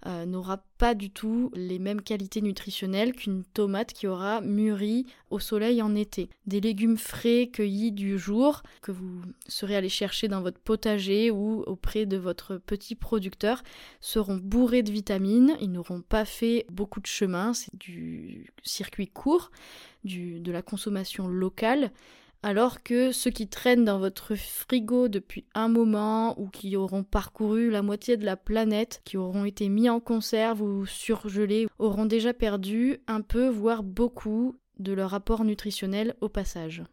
euh, 0.05 0.25
n'aura 0.25 0.63
pas 0.77 0.93
du 0.93 1.09
tout 1.09 1.51
les 1.55 1.79
mêmes 1.79 2.01
qualités 2.01 2.41
nutritionnelles 2.41 3.13
qu'une 3.13 3.43
tomate 3.43 3.93
qui 3.93 4.05
aura 4.05 4.41
mûri 4.41 5.07
au 5.31 5.39
soleil 5.39 5.81
en 5.81 5.95
été. 5.95 6.29
Des 6.45 6.61
légumes 6.61 6.97
frais 6.97 7.49
cueillis 7.51 7.91
du 7.91 8.19
jour 8.19 8.61
que 8.81 8.91
vous 8.91 9.21
serez 9.47 9.75
allé 9.75 9.89
chercher 9.89 10.27
dans 10.27 10.41
votre 10.41 10.59
potager 10.59 11.31
ou 11.31 11.63
auprès 11.65 12.05
de 12.05 12.17
votre 12.17 12.57
petit 12.57 12.95
producteur 12.95 13.63
seront 13.99 14.37
bourrés 14.37 14.83
de 14.83 14.91
vitamines, 14.91 15.57
ils 15.61 15.71
n'auront 15.71 16.01
pas 16.01 16.25
fait 16.25 16.65
beaucoup 16.71 16.99
de 16.99 17.07
chemin, 17.07 17.53
c'est 17.53 17.75
du 17.75 18.53
circuit 18.63 19.07
court, 19.07 19.51
de 20.05 20.51
la 20.51 20.61
consommation 20.61 21.27
locale 21.27 21.91
alors 22.43 22.83
que 22.83 23.11
ceux 23.11 23.31
qui 23.31 23.47
traînent 23.47 23.85
dans 23.85 23.99
votre 23.99 24.35
frigo 24.35 25.07
depuis 25.07 25.45
un 25.53 25.67
moment 25.67 26.39
ou 26.39 26.47
qui 26.49 26.75
auront 26.75 27.03
parcouru 27.03 27.69
la 27.69 27.81
moitié 27.81 28.17
de 28.17 28.25
la 28.25 28.37
planète, 28.37 29.01
qui 29.05 29.17
auront 29.17 29.45
été 29.45 29.69
mis 29.69 29.89
en 29.89 29.99
conserve 29.99 30.61
ou 30.61 30.85
surgelés, 30.85 31.67
auront 31.79 32.05
déjà 32.05 32.33
perdu 32.33 32.99
un 33.07 33.21
peu, 33.21 33.47
voire 33.49 33.83
beaucoup, 33.83 34.55
de 34.79 34.93
leur 34.93 35.13
apport 35.13 35.43
nutritionnel 35.43 36.15
au 36.21 36.29
passage. 36.29 36.83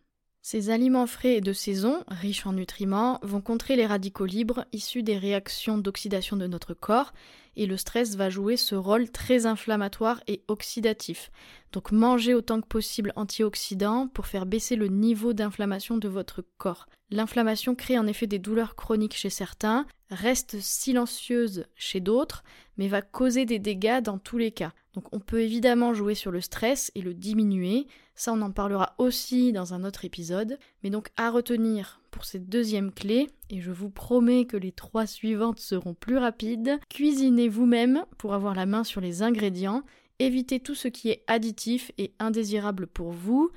Ces 0.47 0.69
aliments 0.69 1.07
frais 1.07 1.37
et 1.37 1.41
de 1.41 1.55
saison, 1.55 2.05
riches 2.09 2.47
en 2.47 2.53
nutriments, 2.53 3.19
vont 3.23 3.41
contrer 3.41 3.77
les 3.77 3.87
radicaux 3.87 4.27
libres 4.27 4.67
issus 4.73 5.03
des 5.03 5.17
réactions 5.17 5.79
d'oxydation 5.79 6.37
de 6.37 6.47
notre 6.47 6.75
corps, 6.75 7.15
et 7.57 7.67
le 7.67 7.77
stress 7.77 8.17
va 8.17 8.31
jouer 8.31 8.57
ce 8.57 8.75
rôle 8.75 9.11
très 9.11 9.47
inflammatoire 9.47 10.23
et 10.27 10.43
oxydatif. 10.49 11.31
Donc 11.73 11.93
mangez 11.93 12.35
autant 12.35 12.61
que 12.61 12.67
possible 12.67 13.13
antioxydants 13.17 14.09
pour 14.09 14.27
faire 14.27 14.47
baisser 14.47 14.77
le 14.77 14.89
niveau 14.89 15.33
d'inflammation 15.33 15.97
de 15.97 16.09
votre 16.09 16.45
corps. 16.59 16.87
L'inflammation 17.11 17.75
crée 17.75 17.99
en 17.99 18.07
effet 18.07 18.27
des 18.27 18.39
douleurs 18.39 18.77
chroniques 18.77 19.17
chez 19.17 19.31
certains, 19.31 19.87
reste 20.11 20.61
silencieuse 20.61 21.67
chez 21.75 22.01
d'autres, 22.01 22.45
mais 22.77 22.89
va 22.89 23.03
causer 23.03 23.45
des 23.45 23.59
dégâts 23.59 24.01
dans 24.01 24.19
tous 24.19 24.39
les 24.39 24.53
cas. 24.53 24.73
Donc 24.95 25.05
on 25.13 25.21
peut 25.21 25.43
évidemment 25.43 25.95
jouer 25.95 26.15
sur 26.15 26.31
le 26.31 26.41
stress 26.41 26.91
et 26.95 27.03
le 27.03 27.15
diminuer, 27.15 27.87
ça 28.15 28.33
on 28.33 28.43
en 28.43 28.51
parlera 28.51 28.95
aussi 28.99 29.53
dans 29.53 29.75
un 29.75 29.85
autre 29.85 30.05
épisode, 30.05 30.59
mais 30.83 30.91
donc 30.91 31.09
à 31.17 31.31
retenir 31.31 32.01
pour 32.11 32.25
cette 32.25 32.49
deuxième 32.49 32.93
clé, 32.93 33.29
et 33.51 33.61
je 33.61 33.73
vous 33.73 33.91
promets 33.91 34.45
que 34.45 34.57
les 34.57 34.73
trois 34.73 35.07
suivantes 35.07 35.61
seront 35.61 35.95
plus 35.95 36.17
rapides, 36.17 36.79
cuisinez 36.89 37.49
vous-même 37.49 38.05
pour 38.19 38.35
avoir 38.35 38.55
la 38.55 38.67
main 38.67 38.85
sur 38.85 39.01
les 39.01 39.23
ingrédients, 39.23 39.83
évitez 40.19 40.61
tout 40.61 40.75
ce 40.75 40.89
qui 40.89 41.11
est 41.11 41.25
additif 41.27 41.91
et 41.99 42.13
indésirable 42.21 42.87
pour 42.87 43.11
vous, 43.11 43.51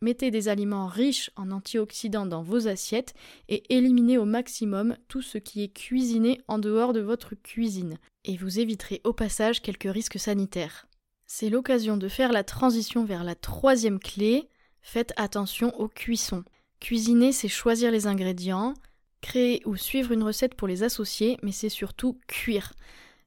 mettez 0.00 0.30
des 0.30 0.48
aliments 0.48 0.86
riches 0.86 1.30
en 1.36 1.50
antioxydants 1.50 2.26
dans 2.26 2.42
vos 2.42 2.68
assiettes 2.68 3.14
et 3.48 3.64
éliminez 3.74 4.18
au 4.18 4.24
maximum 4.24 4.96
tout 5.08 5.22
ce 5.22 5.38
qui 5.38 5.62
est 5.62 5.74
cuisiné 5.74 6.40
en 6.48 6.58
dehors 6.58 6.92
de 6.92 7.00
votre 7.00 7.34
cuisine. 7.34 7.98
Et 8.24 8.36
vous 8.36 8.60
éviterez 8.60 9.00
au 9.04 9.12
passage 9.12 9.62
quelques 9.62 9.90
risques 9.90 10.18
sanitaires. 10.18 10.87
C'est 11.30 11.50
l'occasion 11.50 11.98
de 11.98 12.08
faire 12.08 12.32
la 12.32 12.42
transition 12.42 13.04
vers 13.04 13.22
la 13.22 13.34
troisième 13.34 14.00
clé. 14.00 14.48
Faites 14.80 15.12
attention 15.18 15.78
aux 15.78 15.86
cuissons. 15.86 16.42
Cuisiner, 16.80 17.32
c'est 17.32 17.48
choisir 17.48 17.90
les 17.90 18.06
ingrédients, 18.06 18.72
créer 19.20 19.60
ou 19.66 19.76
suivre 19.76 20.12
une 20.12 20.22
recette 20.22 20.54
pour 20.54 20.66
les 20.66 20.84
associer, 20.84 21.36
mais 21.42 21.52
c'est 21.52 21.68
surtout 21.68 22.18
cuire. 22.28 22.72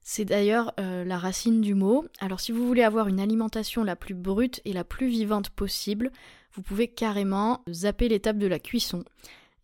C'est 0.00 0.24
d'ailleurs 0.24 0.74
euh, 0.80 1.04
la 1.04 1.16
racine 1.16 1.60
du 1.60 1.74
mot. 1.74 2.04
Alors 2.18 2.40
si 2.40 2.50
vous 2.50 2.66
voulez 2.66 2.82
avoir 2.82 3.06
une 3.06 3.20
alimentation 3.20 3.84
la 3.84 3.94
plus 3.94 4.14
brute 4.14 4.60
et 4.64 4.72
la 4.72 4.82
plus 4.82 5.06
vivante 5.06 5.50
possible, 5.50 6.10
vous 6.54 6.62
pouvez 6.62 6.88
carrément 6.88 7.62
zapper 7.70 8.08
l'étape 8.08 8.36
de 8.36 8.48
la 8.48 8.58
cuisson 8.58 9.04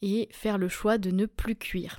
et 0.00 0.28
faire 0.30 0.58
le 0.58 0.68
choix 0.68 0.96
de 0.96 1.10
ne 1.10 1.26
plus 1.26 1.56
cuire. 1.56 1.98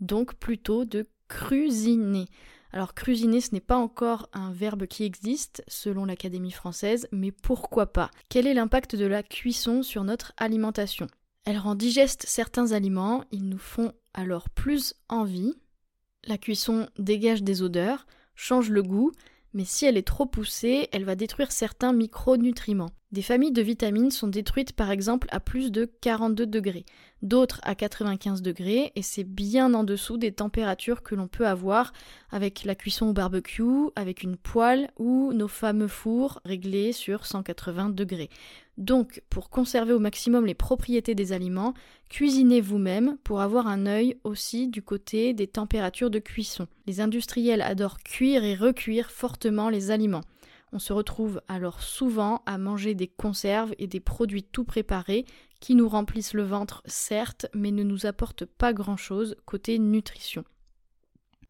Donc 0.00 0.34
plutôt 0.34 0.84
de 0.84 1.06
cuisiner. 1.28 2.26
Alors 2.72 2.94
crusiner, 2.94 3.40
ce 3.40 3.52
n'est 3.52 3.60
pas 3.60 3.76
encore 3.76 4.28
un 4.32 4.52
verbe 4.52 4.86
qui 4.86 5.04
existe 5.04 5.64
selon 5.66 6.04
l'Académie 6.04 6.52
française, 6.52 7.08
mais 7.10 7.32
pourquoi 7.32 7.92
pas? 7.92 8.10
Quel 8.28 8.46
est 8.46 8.54
l'impact 8.54 8.94
de 8.94 9.06
la 9.06 9.22
cuisson 9.22 9.82
sur 9.82 10.04
notre 10.04 10.32
alimentation? 10.36 11.08
Elle 11.44 11.58
rend 11.58 11.74
digeste 11.74 12.24
certains 12.26 12.72
aliments, 12.72 13.24
ils 13.32 13.48
nous 13.48 13.58
font 13.58 13.92
alors 14.14 14.50
plus 14.50 14.94
envie. 15.08 15.54
La 16.24 16.38
cuisson 16.38 16.88
dégage 16.98 17.42
des 17.42 17.62
odeurs, 17.62 18.06
change 18.34 18.70
le 18.70 18.82
goût, 18.82 19.10
mais 19.54 19.64
si 19.64 19.86
elle 19.86 19.96
est 19.96 20.06
trop 20.06 20.26
poussée, 20.26 20.88
elle 20.92 21.04
va 21.04 21.14
détruire 21.14 21.52
certains 21.52 21.92
micronutriments. 21.92 22.90
Des 23.12 23.22
familles 23.22 23.50
de 23.50 23.62
vitamines 23.62 24.12
sont 24.12 24.28
détruites 24.28 24.72
par 24.72 24.92
exemple 24.92 25.26
à 25.32 25.40
plus 25.40 25.72
de 25.72 25.90
42 26.00 26.46
degrés, 26.46 26.86
d'autres 27.22 27.60
à 27.64 27.74
95 27.74 28.40
degrés, 28.40 28.92
et 28.94 29.02
c'est 29.02 29.24
bien 29.24 29.74
en 29.74 29.82
dessous 29.82 30.16
des 30.16 30.30
températures 30.30 31.02
que 31.02 31.16
l'on 31.16 31.26
peut 31.26 31.48
avoir 31.48 31.92
avec 32.30 32.62
la 32.62 32.76
cuisson 32.76 33.08
au 33.08 33.12
barbecue, 33.12 33.90
avec 33.96 34.22
une 34.22 34.36
poêle 34.36 34.90
ou 34.96 35.32
nos 35.32 35.48
fameux 35.48 35.88
fours 35.88 36.40
réglés 36.44 36.92
sur 36.92 37.26
180 37.26 37.90
degrés. 37.90 38.30
Donc, 38.80 39.22
pour 39.28 39.50
conserver 39.50 39.92
au 39.92 39.98
maximum 39.98 40.46
les 40.46 40.54
propriétés 40.54 41.14
des 41.14 41.32
aliments, 41.32 41.74
cuisinez 42.08 42.62
vous-même 42.62 43.18
pour 43.24 43.42
avoir 43.42 43.66
un 43.66 43.84
œil 43.84 44.16
aussi 44.24 44.68
du 44.68 44.80
côté 44.80 45.34
des 45.34 45.46
températures 45.46 46.08
de 46.08 46.18
cuisson. 46.18 46.66
Les 46.86 47.02
industriels 47.02 47.60
adorent 47.60 47.98
cuire 47.98 48.42
et 48.42 48.54
recuire 48.54 49.10
fortement 49.10 49.68
les 49.68 49.90
aliments. 49.90 50.22
On 50.72 50.78
se 50.78 50.94
retrouve 50.94 51.42
alors 51.46 51.82
souvent 51.82 52.42
à 52.46 52.56
manger 52.56 52.94
des 52.94 53.08
conserves 53.08 53.74
et 53.78 53.86
des 53.86 54.00
produits 54.00 54.44
tout 54.44 54.64
préparés 54.64 55.26
qui 55.60 55.74
nous 55.74 55.88
remplissent 55.88 56.32
le 56.32 56.44
ventre 56.44 56.82
certes, 56.86 57.46
mais 57.54 57.72
ne 57.72 57.82
nous 57.82 58.06
apportent 58.06 58.46
pas 58.46 58.72
grand-chose 58.72 59.36
côté 59.44 59.78
nutrition. 59.78 60.42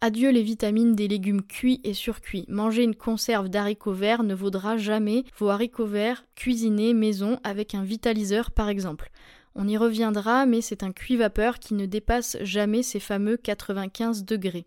Adieu 0.02 0.30
les 0.30 0.42
vitamines 0.42 0.94
des 0.94 1.08
légumes 1.08 1.42
cuits 1.42 1.82
et 1.84 1.92
surcuits. 1.92 2.46
Manger 2.48 2.84
une 2.84 2.94
conserve 2.94 3.50
d'haricots 3.50 3.92
verts 3.92 4.22
ne 4.22 4.34
vaudra 4.34 4.78
jamais 4.78 5.24
vos 5.36 5.50
haricots 5.50 5.84
verts 5.84 6.24
cuisinés 6.34 6.94
maison 6.94 7.38
avec 7.44 7.74
un 7.74 7.82
vitaliseur 7.82 8.50
par 8.50 8.70
exemple. 8.70 9.10
On 9.54 9.68
y 9.68 9.76
reviendra, 9.76 10.46
mais 10.46 10.62
c'est 10.62 10.84
un 10.84 10.92
cuit 10.92 11.16
vapeur 11.16 11.58
qui 11.58 11.74
ne 11.74 11.84
dépasse 11.84 12.38
jamais 12.40 12.82
ces 12.82 12.98
fameux 12.98 13.36
95 13.36 14.24
degrés. 14.24 14.64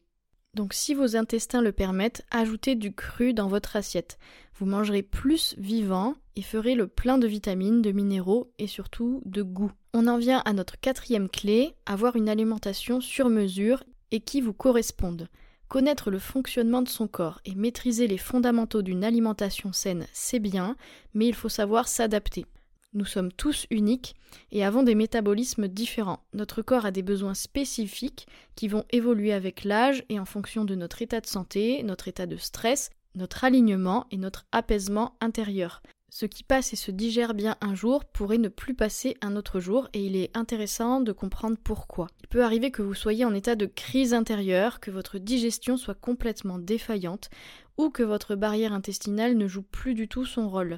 Donc 0.54 0.76
si 0.76 0.94
vos 0.94 1.16
intestins 1.16 1.64
le 1.64 1.72
permettent, 1.72 2.24
ajoutez 2.30 2.76
du 2.76 2.94
cru 2.94 3.34
dans 3.34 3.48
votre 3.48 3.76
assiette. 3.76 4.20
Vous 4.60 4.68
mangerez 4.68 5.02
plus 5.02 5.56
vivant 5.58 6.14
et 6.36 6.44
ferez 6.44 6.76
le 6.76 6.86
plein 6.86 7.18
de 7.18 7.26
vitamines, 7.26 7.82
de 7.82 7.92
minéraux 7.92 8.52
et 8.60 8.68
surtout 8.68 9.24
de 9.26 9.42
goût. 9.42 9.72
On 9.96 10.06
en 10.06 10.20
vient 10.20 10.44
à 10.46 10.54
notre 10.54 10.80
quatrième 10.80 11.28
clé, 11.28 11.74
avoir 11.88 12.16
une 12.16 12.30
alimentation 12.30 13.02
sur 13.02 13.30
mesure 13.30 13.84
et 14.14 14.22
qui 14.22 14.40
vous 14.40 14.54
corresponde. 14.54 15.28
Connaître 15.68 16.12
le 16.12 16.20
fonctionnement 16.20 16.84
de 16.84 16.88
son 16.88 17.08
corps 17.08 17.42
et 17.46 17.56
maîtriser 17.56 18.08
les 18.08 18.20
fondamentaux 18.20 18.84
d'une 18.84 19.04
alimentation 19.04 19.74
saine, 19.74 20.06
c'est 20.14 20.40
bien, 20.40 20.78
mais 21.16 21.26
il 21.26 21.34
faut 21.34 21.50
savoir 21.50 21.88
s'adapter. 21.88 22.46
Nous 22.94 23.06
sommes 23.06 23.32
tous 23.32 23.66
uniques 23.72 24.16
et 24.52 24.64
avons 24.64 24.84
des 24.84 24.94
métabolismes 24.94 25.68
différents. 25.68 26.24
Notre 26.34 26.62
corps 26.62 26.86
a 26.86 26.92
des 26.92 27.02
besoins 27.02 27.34
spécifiques 27.34 28.28
qui 28.56 28.68
vont 28.68 28.86
évoluer 28.92 29.34
avec 29.34 29.64
l'âge 29.64 30.04
et 30.10 30.20
en 30.20 30.26
fonction 30.26 30.64
de 30.64 30.76
notre 30.76 31.02
état 31.02 31.20
de 31.20 31.26
santé, 31.26 31.82
notre 31.82 32.08
état 32.08 32.28
de 32.28 32.38
stress, 32.38 32.92
notre 33.16 33.44
alignement 33.44 34.06
et 34.12 34.18
notre 34.18 34.46
apaisement 34.52 35.16
intérieur. 35.22 35.82
Ce 36.16 36.28
qui 36.28 36.44
passe 36.44 36.74
et 36.74 36.76
se 36.76 36.92
digère 36.92 37.34
bien 37.34 37.58
un 37.60 37.74
jour 37.74 38.06
pourrait 38.06 38.38
ne 38.38 38.48
plus 38.48 38.76
passer 38.76 39.18
un 39.22 39.36
autre 39.36 39.60
jour 39.60 39.90
et 39.94 40.06
il 40.06 40.16
est 40.16 40.30
intéressant 40.38 41.02
de 41.02 41.12
comprendre 41.12 41.58
pourquoi. 41.58 42.06
Il 42.22 42.28
peut 42.28 42.44
arriver 42.44 42.70
que 42.70 42.84
vous 42.84 42.94
soyez 42.94 43.26
en 43.26 43.34
état 43.34 43.56
de 43.56 43.66
crise 43.66 44.14
intérieure, 44.14 44.80
que 44.80 44.92
votre 44.92 45.18
digestion 45.18 45.76
soit 45.76 45.96
complètement 45.96 46.60
défaillante 46.60 47.32
ou 47.78 47.90
que 47.90 48.04
votre 48.04 48.36
barrière 48.36 48.74
intestinale 48.74 49.36
ne 49.36 49.48
joue 49.48 49.64
plus 49.64 49.96
du 49.96 50.08
tout 50.08 50.24
son 50.24 50.48
rôle. 50.50 50.78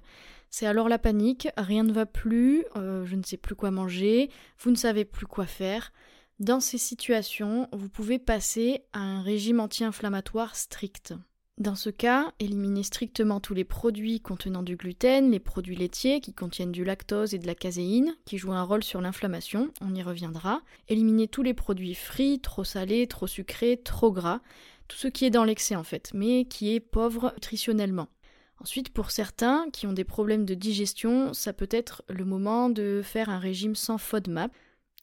C'est 0.52 0.68
alors 0.68 0.88
la 0.88 1.00
panique, 1.00 1.50
rien 1.58 1.84
ne 1.84 1.92
va 1.92 2.06
plus, 2.06 2.64
euh, 2.78 3.04
je 3.06 3.18
ne 3.18 3.24
sais 3.24 3.36
plus 3.36 3.56
quoi 3.56 3.72
manger, 3.72 4.30
vous 4.60 4.72
ne 4.72 4.78
savez 4.78 5.04
plus 5.04 5.28
quoi 5.28 5.48
faire. 5.48 5.92
Dans 6.40 6.62
ces 6.62 6.78
situations, 6.78 7.68
vous 7.74 7.90
pouvez 7.90 8.20
passer 8.20 8.86
à 8.94 9.00
un 9.00 9.22
régime 9.22 9.60
anti-inflammatoire 9.60 10.56
strict. 10.56 11.14
Dans 11.58 11.76
ce 11.76 11.90
cas, 11.90 12.34
éliminez 12.40 12.84
strictement 12.84 13.40
tous 13.40 13.54
les 13.54 13.64
produits 13.64 14.20
contenant 14.20 14.62
du 14.62 14.76
gluten, 14.76 15.32
les 15.32 15.40
produits 15.40 15.78
laitiers 15.78 16.20
qui 16.20 16.34
contiennent 16.34 16.74
du 16.74 16.84
lactose 16.84 17.34
et 17.34 17.40
de 17.40 17.48
la 17.48 17.56
caséine, 17.56 18.14
qui 18.26 18.38
jouent 18.38 18.52
un 18.52 18.64
rôle 18.64 18.84
sur 18.84 19.00
l'inflammation, 19.00 19.72
on 19.80 19.96
y 19.96 20.04
reviendra. 20.04 20.62
Éliminez 20.90 21.30
tous 21.30 21.44
les 21.44 21.54
produits 21.54 21.96
frits, 21.96 22.42
trop 22.42 22.66
salés, 22.66 23.08
trop 23.08 23.26
sucrés, 23.26 23.80
trop 23.82 24.12
gras, 24.12 24.42
tout 24.90 24.98
ce 24.98 25.08
qui 25.08 25.24
est 25.24 25.30
dans 25.30 25.46
l'excès 25.46 25.78
en 25.78 25.86
fait, 25.86 26.12
mais 26.14 26.44
qui 26.44 26.76
est 26.76 26.82
pauvre 26.82 27.32
nutritionnellement. 27.36 28.10
Ensuite, 28.60 28.90
pour 28.90 29.12
certains 29.12 29.70
qui 29.72 29.88
ont 29.88 29.94
des 29.94 30.04
problèmes 30.04 30.46
de 30.46 30.56
digestion, 30.56 31.34
ça 31.34 31.54
peut 31.54 31.70
être 31.72 32.04
le 32.10 32.26
moment 32.26 32.70
de 32.70 33.02
faire 33.02 33.30
un 33.30 33.40
régime 33.40 33.76
sans 33.76 33.98
FODMAP. 33.98 34.52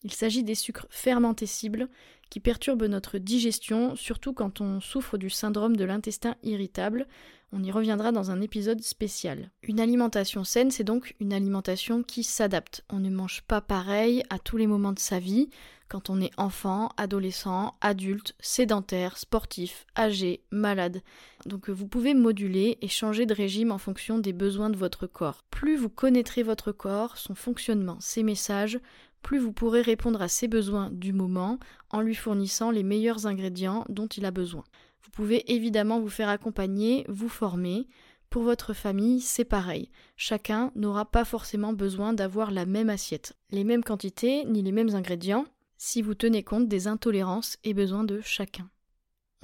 Il 0.04 0.12
s'agit 0.12 0.42
des 0.42 0.54
sucres 0.54 0.86
fermentescibles 0.90 1.88
qui 2.32 2.40
perturbent 2.40 2.86
notre 2.86 3.18
digestion, 3.18 3.94
surtout 3.94 4.32
quand 4.32 4.62
on 4.62 4.80
souffre 4.80 5.18
du 5.18 5.28
syndrome 5.28 5.76
de 5.76 5.84
l'intestin 5.84 6.34
irritable. 6.42 7.06
On 7.52 7.62
y 7.62 7.70
reviendra 7.70 8.10
dans 8.10 8.30
un 8.30 8.40
épisode 8.40 8.80
spécial. 8.80 9.50
Une 9.62 9.80
alimentation 9.80 10.42
saine, 10.42 10.70
c'est 10.70 10.82
donc 10.82 11.14
une 11.20 11.34
alimentation 11.34 12.02
qui 12.02 12.24
s'adapte. 12.24 12.86
On 12.88 13.00
ne 13.00 13.10
mange 13.10 13.42
pas 13.42 13.60
pareil 13.60 14.22
à 14.30 14.38
tous 14.38 14.56
les 14.56 14.66
moments 14.66 14.94
de 14.94 14.98
sa 14.98 15.18
vie. 15.18 15.50
quand 15.88 16.08
on 16.08 16.22
est 16.22 16.30
enfant, 16.38 16.88
adolescent, 16.96 17.74
adulte, 17.82 18.34
sédentaire, 18.40 19.18
sportif, 19.18 19.84
âgé, 19.94 20.40
malade. 20.50 21.02
Donc 21.44 21.68
vous 21.68 21.86
pouvez 21.86 22.14
moduler 22.14 22.78
et 22.80 22.88
changer 22.88 23.26
de 23.26 23.34
régime 23.34 23.70
en 23.70 23.76
fonction 23.76 24.18
des 24.18 24.32
besoins 24.32 24.70
de 24.70 24.78
votre 24.78 25.06
corps. 25.06 25.44
Plus 25.50 25.76
vous 25.76 25.90
connaîtrez 25.90 26.42
votre 26.42 26.72
corps, 26.72 27.18
son 27.18 27.34
fonctionnement, 27.34 27.98
ses 28.00 28.22
messages, 28.22 28.80
plus 29.22 29.38
vous 29.38 29.52
pourrez 29.52 29.82
répondre 29.82 30.20
à 30.20 30.28
ses 30.28 30.48
besoins 30.48 30.90
du 30.90 31.12
moment 31.12 31.58
en 31.90 32.00
lui 32.00 32.14
fournissant 32.14 32.70
les 32.70 32.82
meilleurs 32.82 33.26
ingrédients 33.26 33.84
dont 33.88 34.06
il 34.06 34.24
a 34.24 34.30
besoin. 34.30 34.64
Vous 35.02 35.10
pouvez 35.10 35.52
évidemment 35.52 36.00
vous 36.00 36.08
faire 36.08 36.28
accompagner, 36.28 37.04
vous 37.08 37.28
former. 37.28 37.88
Pour 38.30 38.42
votre 38.42 38.72
famille, 38.72 39.20
c'est 39.20 39.44
pareil. 39.44 39.90
Chacun 40.16 40.72
n'aura 40.74 41.04
pas 41.04 41.24
forcément 41.24 41.72
besoin 41.72 42.12
d'avoir 42.12 42.50
la 42.50 42.66
même 42.66 42.88
assiette, 42.88 43.36
les 43.50 43.64
mêmes 43.64 43.84
quantités, 43.84 44.44
ni 44.44 44.62
les 44.62 44.72
mêmes 44.72 44.94
ingrédients, 44.94 45.44
si 45.76 46.00
vous 46.00 46.14
tenez 46.14 46.42
compte 46.42 46.68
des 46.68 46.86
intolérances 46.86 47.58
et 47.64 47.74
besoins 47.74 48.04
de 48.04 48.20
chacun. 48.20 48.70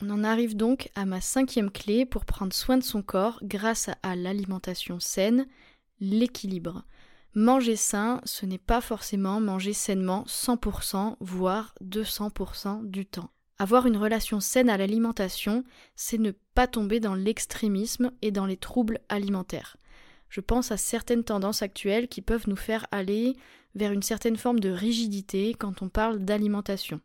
On 0.00 0.10
en 0.10 0.22
arrive 0.22 0.56
donc 0.56 0.90
à 0.94 1.04
ma 1.04 1.20
cinquième 1.20 1.70
clé 1.70 2.06
pour 2.06 2.24
prendre 2.24 2.52
soin 2.52 2.78
de 2.78 2.84
son 2.84 3.02
corps 3.02 3.40
grâce 3.42 3.90
à 4.02 4.14
l'alimentation 4.14 5.00
saine, 5.00 5.48
l'équilibre. 6.00 6.84
Manger 7.34 7.76
sain, 7.76 8.20
ce 8.24 8.46
n'est 8.46 8.58
pas 8.58 8.80
forcément 8.80 9.40
manger 9.40 9.72
sainement 9.72 10.24
100%, 10.26 11.16
voire 11.20 11.74
200% 11.84 12.86
du 12.86 13.06
temps. 13.06 13.30
Avoir 13.58 13.86
une 13.86 13.96
relation 13.96 14.40
saine 14.40 14.70
à 14.70 14.76
l'alimentation, 14.76 15.64
c'est 15.96 16.18
ne 16.18 16.32
pas 16.54 16.66
tomber 16.66 17.00
dans 17.00 17.14
l'extrémisme 17.14 18.12
et 18.22 18.30
dans 18.30 18.46
les 18.46 18.56
troubles 18.56 19.00
alimentaires. 19.08 19.76
Je 20.28 20.40
pense 20.40 20.70
à 20.70 20.76
certaines 20.76 21.24
tendances 21.24 21.62
actuelles 21.62 22.08
qui 22.08 22.22
peuvent 22.22 22.48
nous 22.48 22.56
faire 22.56 22.86
aller 22.90 23.36
vers 23.74 23.92
une 23.92 24.02
certaine 24.02 24.36
forme 24.36 24.60
de 24.60 24.70
rigidité 24.70 25.54
quand 25.54 25.82
on 25.82 25.88
parle 25.88 26.20
d'alimentation. 26.20 27.00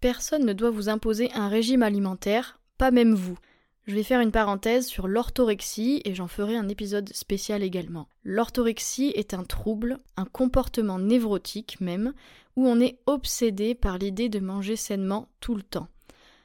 Personne 0.00 0.44
ne 0.44 0.52
doit 0.52 0.70
vous 0.70 0.88
imposer 0.88 1.32
un 1.32 1.48
régime 1.48 1.82
alimentaire, 1.82 2.60
pas 2.76 2.90
même 2.90 3.14
vous. 3.14 3.38
Je 3.86 3.96
vais 3.96 4.04
faire 4.04 4.20
une 4.20 4.30
parenthèse 4.30 4.86
sur 4.86 5.08
l'orthorexie 5.08 6.02
et 6.04 6.14
j'en 6.14 6.28
ferai 6.28 6.56
un 6.56 6.68
épisode 6.68 7.12
spécial 7.12 7.64
également. 7.64 8.08
L'orthorexie 8.22 9.12
est 9.16 9.34
un 9.34 9.42
trouble, 9.42 9.98
un 10.16 10.24
comportement 10.24 11.00
névrotique 11.00 11.80
même, 11.80 12.12
où 12.54 12.68
on 12.68 12.78
est 12.78 12.98
obsédé 13.06 13.74
par 13.74 13.98
l'idée 13.98 14.28
de 14.28 14.38
manger 14.38 14.76
sainement 14.76 15.28
tout 15.40 15.56
le 15.56 15.64
temps. 15.64 15.88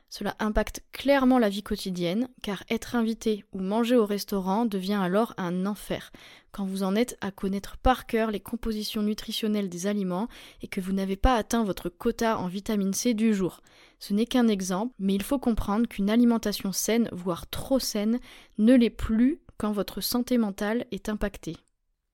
Cela 0.10 0.36
impacte 0.40 0.84
clairement 0.94 1.38
la 1.38 1.50
vie 1.50 1.64
quotidienne, 1.64 2.30
car 2.42 2.64
être 2.70 2.96
invité 2.96 3.44
ou 3.52 3.60
manger 3.60 3.96
au 3.96 4.06
restaurant 4.06 4.66
devient 4.66 5.00
alors 5.02 5.34
un 5.38 5.66
enfer, 5.66 6.12
quand 6.52 6.66
vous 6.66 6.84
en 6.84 6.96
êtes 6.96 7.18
à 7.20 7.30
connaître 7.30 7.78
par 7.78 8.06
cœur 8.06 8.32
les 8.32 8.40
compositions 8.40 9.04
nutritionnelles 9.04 9.70
des 9.70 9.86
aliments 9.86 10.30
et 10.62 10.68
que 10.68 10.80
vous 10.80 10.94
n'avez 10.94 11.18
pas 11.18 11.36
atteint 11.36 11.66
votre 11.66 11.90
quota 11.90 12.38
en 12.40 12.48
vitamine 12.48 12.94
C 12.94 13.14
du 13.14 13.34
jour. 13.34 13.62
Ce 14.00 14.14
n'est 14.14 14.26
qu'un 14.26 14.48
exemple, 14.48 14.94
mais 14.98 15.14
il 15.14 15.24
faut 15.24 15.40
comprendre 15.40 15.88
qu'une 15.88 16.10
alimentation 16.10 16.72
saine, 16.72 17.10
voire 17.12 17.50
trop 17.50 17.80
saine, 17.80 18.20
ne 18.58 18.76
l'est 18.76 18.90
plus 18.90 19.42
quand 19.58 19.74
votre 19.74 20.02
santé 20.02 20.38
mentale 20.38 20.86
est 20.92 21.10
impactée. 21.10 21.58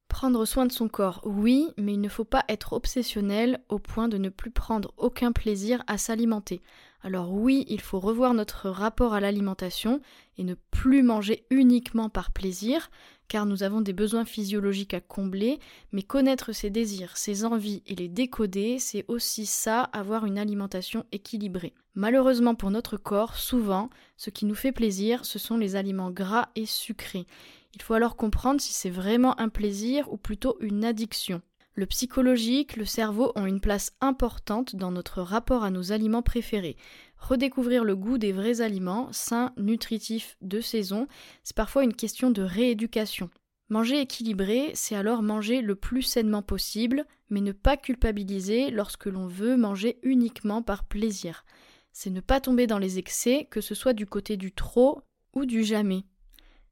Prendre 0.07 0.45
soin 0.45 0.67
de 0.67 0.71
son 0.71 0.89
corps, 0.89 1.21
oui, 1.25 1.69
mais 1.75 1.93
il 1.93 2.01
ne 2.01 2.07
faut 2.07 2.23
pas 2.23 2.45
être 2.47 2.73
obsessionnel 2.73 3.59
au 3.69 3.79
point 3.79 4.07
de 4.07 4.17
ne 4.17 4.29
plus 4.29 4.51
prendre 4.51 4.93
aucun 4.97 5.31
plaisir 5.31 5.83
à 5.87 5.97
s'alimenter. 5.97 6.61
Alors 7.05 7.33
oui, 7.33 7.65
il 7.67 7.81
faut 7.81 7.99
revoir 7.99 8.33
notre 8.33 8.69
rapport 8.69 9.13
à 9.13 9.19
l'alimentation 9.19 9.99
et 10.37 10.45
ne 10.45 10.55
plus 10.71 11.03
manger 11.03 11.45
uniquement 11.49 12.07
par 12.07 12.31
plaisir, 12.31 12.89
car 13.27 13.45
nous 13.45 13.63
avons 13.63 13.81
des 13.81 13.91
besoins 13.91 14.23
physiologiques 14.23 14.93
à 14.93 15.01
combler, 15.01 15.59
mais 15.91 16.01
connaître 16.01 16.53
ses 16.53 16.69
désirs, 16.69 17.17
ses 17.17 17.43
envies 17.43 17.83
et 17.87 17.95
les 17.95 18.07
décoder, 18.07 18.79
c'est 18.79 19.03
aussi 19.09 19.45
ça, 19.45 19.81
avoir 19.81 20.25
une 20.25 20.37
alimentation 20.37 21.05
équilibrée. 21.11 21.73
Malheureusement 21.93 22.55
pour 22.55 22.71
notre 22.71 22.95
corps, 22.95 23.35
souvent, 23.35 23.89
ce 24.15 24.29
qui 24.29 24.45
nous 24.45 24.55
fait 24.55 24.71
plaisir, 24.71 25.25
ce 25.25 25.39
sont 25.39 25.57
les 25.57 25.75
aliments 25.75 26.09
gras 26.09 26.49
et 26.55 26.65
sucrés. 26.65 27.27
Il 27.75 27.81
faut 27.81 27.95
alors 27.95 28.15
comprendre 28.15 28.61
si 28.61 28.71
c'est 28.71 28.89
vraiment 28.89 29.37
un 29.41 29.49
plaisir 29.49 30.11
ou 30.13 30.15
plutôt 30.15 30.55
une 30.61 30.85
addiction. 30.85 31.41
Le 31.75 31.87
psychologique, 31.87 32.75
le 32.75 32.85
cerveau 32.85 33.31
ont 33.35 33.47
une 33.47 33.59
place 33.59 33.93
importante 33.99 34.75
dans 34.75 34.91
notre 34.91 35.23
rapport 35.23 35.63
à 35.63 35.71
nos 35.71 35.91
aliments 35.91 36.21
préférés. 36.21 36.77
Redécouvrir 37.17 37.83
le 37.83 37.95
goût 37.95 38.19
des 38.19 38.31
vrais 38.31 38.61
aliments, 38.61 39.11
sains, 39.11 39.53
nutritifs, 39.57 40.37
de 40.41 40.61
saison, 40.61 41.07
c'est 41.43 41.55
parfois 41.55 41.83
une 41.83 41.95
question 41.95 42.29
de 42.29 42.43
rééducation. 42.43 43.31
Manger 43.69 44.01
équilibré, 44.01 44.69
c'est 44.75 44.95
alors 44.95 45.23
manger 45.23 45.61
le 45.61 45.73
plus 45.73 46.03
sainement 46.03 46.43
possible, 46.43 47.07
mais 47.31 47.41
ne 47.41 47.53
pas 47.53 47.75
culpabiliser 47.75 48.69
lorsque 48.69 49.07
l'on 49.07 49.25
veut 49.25 49.57
manger 49.57 49.97
uniquement 50.03 50.61
par 50.61 50.85
plaisir. 50.85 51.43
C'est 51.91 52.11
ne 52.11 52.21
pas 52.21 52.39
tomber 52.39 52.67
dans 52.67 52.77
les 52.77 52.99
excès, 52.99 53.47
que 53.49 53.61
ce 53.61 53.73
soit 53.73 53.93
du 53.93 54.05
côté 54.05 54.37
du 54.37 54.51
trop 54.51 55.01
ou 55.33 55.45
du 55.45 55.63
jamais. 55.63 56.03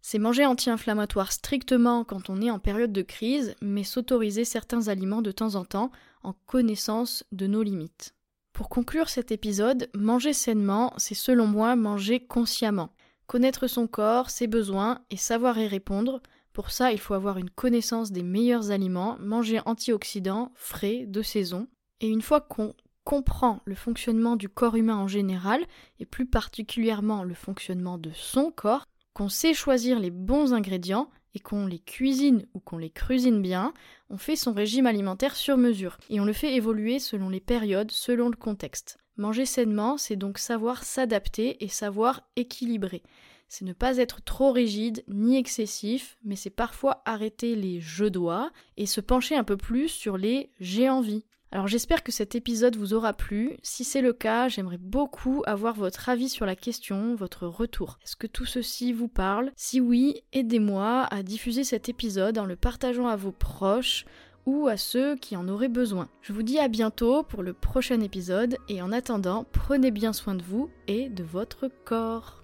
C'est 0.01 0.19
manger 0.19 0.45
anti-inflammatoire 0.45 1.31
strictement 1.31 2.03
quand 2.03 2.29
on 2.29 2.41
est 2.41 2.49
en 2.49 2.59
période 2.59 2.91
de 2.91 3.03
crise, 3.03 3.55
mais 3.61 3.83
s'autoriser 3.83 4.45
certains 4.45 4.87
aliments 4.87 5.21
de 5.21 5.31
temps 5.31 5.55
en 5.55 5.63
temps 5.63 5.91
en 6.23 6.33
connaissance 6.33 7.23
de 7.31 7.45
nos 7.45 7.61
limites. 7.61 8.15
Pour 8.51 8.67
conclure 8.67 9.09
cet 9.09 9.31
épisode, 9.31 9.89
manger 9.95 10.33
sainement, 10.33 10.93
c'est 10.97 11.15
selon 11.15 11.47
moi 11.47 11.75
manger 11.75 12.19
consciemment. 12.19 12.89
Connaître 13.27 13.67
son 13.67 13.87
corps, 13.87 14.29
ses 14.29 14.47
besoins 14.47 14.99
et 15.09 15.17
savoir 15.17 15.57
y 15.57 15.67
répondre. 15.67 16.21
Pour 16.51 16.71
ça, 16.71 16.91
il 16.91 16.99
faut 16.99 17.13
avoir 17.13 17.37
une 17.37 17.49
connaissance 17.49 18.11
des 18.11 18.23
meilleurs 18.23 18.71
aliments, 18.71 19.17
manger 19.19 19.61
antioxydants, 19.65 20.51
frais, 20.55 21.05
de 21.07 21.21
saison. 21.21 21.67
Et 22.01 22.09
une 22.09 22.21
fois 22.21 22.41
qu'on 22.41 22.73
comprend 23.03 23.61
le 23.65 23.75
fonctionnement 23.75 24.35
du 24.35 24.49
corps 24.49 24.75
humain 24.75 24.97
en 24.97 25.07
général, 25.07 25.65
et 25.99 26.05
plus 26.05 26.25
particulièrement 26.25 27.23
le 27.23 27.33
fonctionnement 27.33 27.97
de 27.97 28.11
son 28.13 28.51
corps, 28.51 28.85
qu'on 29.13 29.30
sait 29.30 29.54
choisir 29.54 30.00
les 30.00 30.12
bons 30.12 30.54
ingrédients 30.54 31.10
et 31.34 31.39
qu'on 31.39 31.65
les 31.65 31.80
cuisine 31.80 32.45
ou 32.54 32.60
qu'on 32.60 32.78
les 32.78 32.89
cuisine 32.89 33.41
bien, 33.41 33.74
on 34.10 34.17
fait 34.17 34.36
son 34.36 34.54
régime 34.54 34.86
alimentaire 34.86 35.36
sur 35.36 35.58
mesure 35.58 35.97
et 36.10 36.19
on 36.19 36.26
le 36.26 36.34
fait 36.34 36.56
évoluer 36.56 37.00
selon 37.00 37.30
les 37.30 37.39
périodes, 37.39 37.91
selon 37.91 38.30
le 38.30 38.36
contexte. 38.36 38.97
Manger 39.17 39.45
sainement, 39.45 39.97
c'est 39.97 40.15
donc 40.15 40.38
savoir 40.38 40.84
s'adapter 40.84 41.63
et 41.63 41.67
savoir 41.67 42.28
équilibrer. 42.36 43.04
C'est 43.50 43.65
ne 43.65 43.74
pas 43.74 43.97
être 43.97 44.24
trop 44.24 44.52
rigide 44.54 45.04
ni 45.10 45.38
excessif, 45.38 46.17
mais 46.24 46.38
c'est 46.38 46.50
parfois 46.50 47.02
arrêter 47.04 47.56
les 47.56 47.82
je 47.82 48.06
dois 48.06 48.52
et 48.78 48.86
se 48.86 49.02
pencher 49.02 49.36
un 49.36 49.43
peu 49.43 49.58
plus 49.58 49.89
sur 49.89 50.17
les 50.17 50.52
j'ai 50.62 50.89
envie. 50.89 51.26
Alors 51.53 51.67
j'espère 51.67 52.01
que 52.01 52.13
cet 52.13 52.33
épisode 52.35 52.77
vous 52.77 52.93
aura 52.93 53.11
plu. 53.11 53.57
Si 53.61 53.83
c'est 53.83 54.01
le 54.01 54.13
cas, 54.13 54.47
j'aimerais 54.47 54.77
beaucoup 54.77 55.43
avoir 55.45 55.75
votre 55.75 56.07
avis 56.07 56.29
sur 56.29 56.45
la 56.45 56.55
question, 56.55 57.13
votre 57.13 57.45
retour. 57.45 57.99
Est-ce 58.03 58.15
que 58.15 58.27
tout 58.27 58.45
ceci 58.45 58.93
vous 58.93 59.09
parle? 59.09 59.51
Si 59.57 59.81
oui, 59.81 60.23
aidez-moi 60.31 61.07
à 61.11 61.23
diffuser 61.23 61.65
cet 61.65 61.89
épisode 61.89 62.37
en 62.37 62.45
le 62.45 62.55
partageant 62.55 63.07
à 63.07 63.17
vos 63.17 63.33
proches 63.33 64.05
ou 64.45 64.67
à 64.67 64.77
ceux 64.77 65.17
qui 65.17 65.35
en 65.35 65.49
auraient 65.49 65.67
besoin. 65.67 66.07
Je 66.21 66.31
vous 66.31 66.41
dis 66.41 66.57
à 66.57 66.69
bientôt 66.69 67.21
pour 67.21 67.43
le 67.43 67.51
prochain 67.51 67.99
épisode 67.99 68.55
et 68.69 68.81
en 68.81 68.93
attendant, 68.93 69.45
prenez 69.51 69.91
bien 69.91 70.13
soin 70.13 70.35
de 70.35 70.43
vous 70.43 70.69
et 70.87 71.09
de 71.09 71.23
votre 71.23 71.69
corps. 71.83 72.43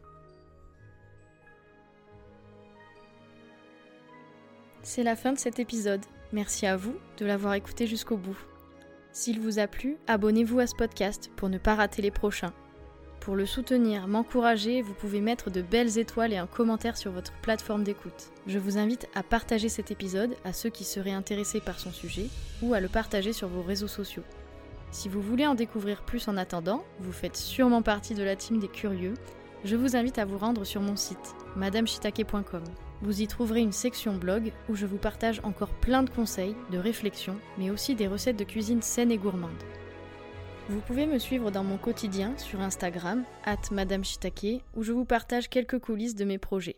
C'est 4.83 5.03
la 5.03 5.15
fin 5.15 5.31
de 5.31 5.39
cet 5.39 5.59
épisode. 5.59 6.01
Merci 6.33 6.65
à 6.65 6.75
vous 6.75 6.95
de 7.19 7.25
l'avoir 7.25 7.53
écouté 7.53 7.87
jusqu'au 7.87 8.17
bout. 8.17 8.37
S'il 9.11 9.39
vous 9.39 9.59
a 9.59 9.67
plu, 9.67 9.97
abonnez-vous 10.07 10.59
à 10.59 10.67
ce 10.67 10.75
podcast 10.75 11.31
pour 11.35 11.49
ne 11.49 11.57
pas 11.57 11.75
rater 11.75 12.01
les 12.01 12.11
prochains. 12.11 12.53
Pour 13.19 13.35
le 13.35 13.45
soutenir, 13.45 14.07
m'encourager, 14.07 14.81
vous 14.81 14.93
pouvez 14.93 15.19
mettre 15.19 15.49
de 15.49 15.61
belles 15.61 15.97
étoiles 15.97 16.31
et 16.31 16.37
un 16.37 16.47
commentaire 16.47 16.95
sur 16.95 17.11
votre 17.11 17.33
plateforme 17.41 17.83
d'écoute. 17.83 18.31
Je 18.45 18.57
vous 18.57 18.77
invite 18.77 19.09
à 19.15 19.23
partager 19.23 19.69
cet 19.69 19.91
épisode 19.91 20.35
à 20.45 20.53
ceux 20.53 20.69
qui 20.69 20.85
seraient 20.85 21.11
intéressés 21.11 21.59
par 21.59 21.79
son 21.79 21.91
sujet 21.91 22.27
ou 22.61 22.73
à 22.73 22.79
le 22.79 22.87
partager 22.87 23.33
sur 23.33 23.49
vos 23.49 23.63
réseaux 23.63 23.87
sociaux. 23.87 24.23
Si 24.91 25.09
vous 25.09 25.21
voulez 25.21 25.45
en 25.45 25.55
découvrir 25.55 26.03
plus 26.03 26.27
en 26.29 26.37
attendant, 26.37 26.85
vous 26.99 27.11
faites 27.11 27.35
sûrement 27.35 27.81
partie 27.81 28.13
de 28.13 28.23
la 28.23 28.37
team 28.37 28.59
des 28.59 28.69
curieux, 28.69 29.15
je 29.65 29.75
vous 29.75 29.95
invite 29.95 30.19
à 30.19 30.25
vous 30.25 30.37
rendre 30.37 30.63
sur 30.63 30.81
mon 30.81 30.95
site, 30.95 31.35
madameshitake.com. 31.55 32.63
Vous 33.01 33.21
y 33.21 33.27
trouverez 33.27 33.61
une 33.61 33.71
section 33.71 34.15
blog 34.15 34.51
où 34.69 34.75
je 34.75 34.85
vous 34.85 34.97
partage 34.97 35.39
encore 35.43 35.69
plein 35.69 36.03
de 36.03 36.09
conseils, 36.09 36.55
de 36.71 36.79
réflexions, 36.79 37.37
mais 37.57 37.69
aussi 37.69 37.93
des 37.93 38.07
recettes 38.07 38.39
de 38.39 38.43
cuisine 38.43 38.81
saines 38.81 39.11
et 39.11 39.17
gourmandes. 39.17 39.63
Vous 40.69 40.81
pouvez 40.81 41.05
me 41.05 41.19
suivre 41.19 41.51
dans 41.51 41.63
mon 41.63 41.77
quotidien 41.77 42.35
sur 42.37 42.59
Instagram, 42.59 43.23
at 43.45 43.55
Madame 43.71 44.03
où 44.75 44.83
je 44.83 44.91
vous 44.91 45.05
partage 45.05 45.49
quelques 45.49 45.79
coulisses 45.79 46.15
de 46.15 46.25
mes 46.25 46.39
projets. 46.39 46.75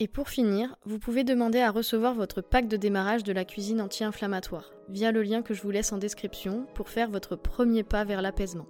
Et 0.00 0.08
pour 0.08 0.28
finir, 0.28 0.76
vous 0.84 0.98
pouvez 0.98 1.24
demander 1.24 1.60
à 1.60 1.70
recevoir 1.70 2.14
votre 2.14 2.40
pack 2.40 2.68
de 2.68 2.76
démarrage 2.76 3.22
de 3.22 3.32
la 3.32 3.44
cuisine 3.44 3.80
anti-inflammatoire, 3.80 4.72
via 4.88 5.12
le 5.12 5.22
lien 5.22 5.42
que 5.42 5.54
je 5.54 5.62
vous 5.62 5.70
laisse 5.70 5.92
en 5.92 5.98
description 5.98 6.66
pour 6.74 6.88
faire 6.88 7.10
votre 7.10 7.36
premier 7.36 7.84
pas 7.84 8.04
vers 8.04 8.22
l'apaisement. 8.22 8.66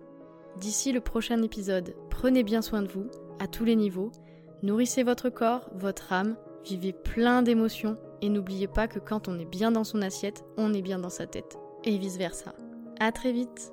D'ici 0.59 0.92
le 0.92 1.01
prochain 1.01 1.42
épisode, 1.42 1.94
prenez 2.11 2.42
bien 2.42 2.62
soin 2.62 2.83
de 2.83 2.88
vous, 2.88 3.07
à 3.38 3.46
tous 3.46 3.64
les 3.64 3.77
niveaux, 3.77 4.12
nourrissez 4.62 5.03
votre 5.03 5.31
corps, 5.31 5.70
votre 5.75 6.12
âme, 6.12 6.37
Vivez 6.64 6.92
plein 6.92 7.42
d'émotions 7.42 7.96
et 8.23 8.29
n'oubliez 8.29 8.68
pas 8.68 8.87
que 8.88 8.99
quand 8.99 9.29
on 9.29 9.38
est 9.38 9.44
bien 9.44 9.70
dans 9.70 9.85
son 9.85 10.03
assiette, 10.03 10.44
on 10.57 10.75
est 10.75 10.83
bien 10.83 10.99
dans 10.99 11.11
sa 11.11 11.27
tête. 11.27 11.57
Et 11.85 11.96
vice 11.96 12.18
versa. 12.18 12.55
À 12.99 13.12
très 13.12 13.33
vite 13.33 13.73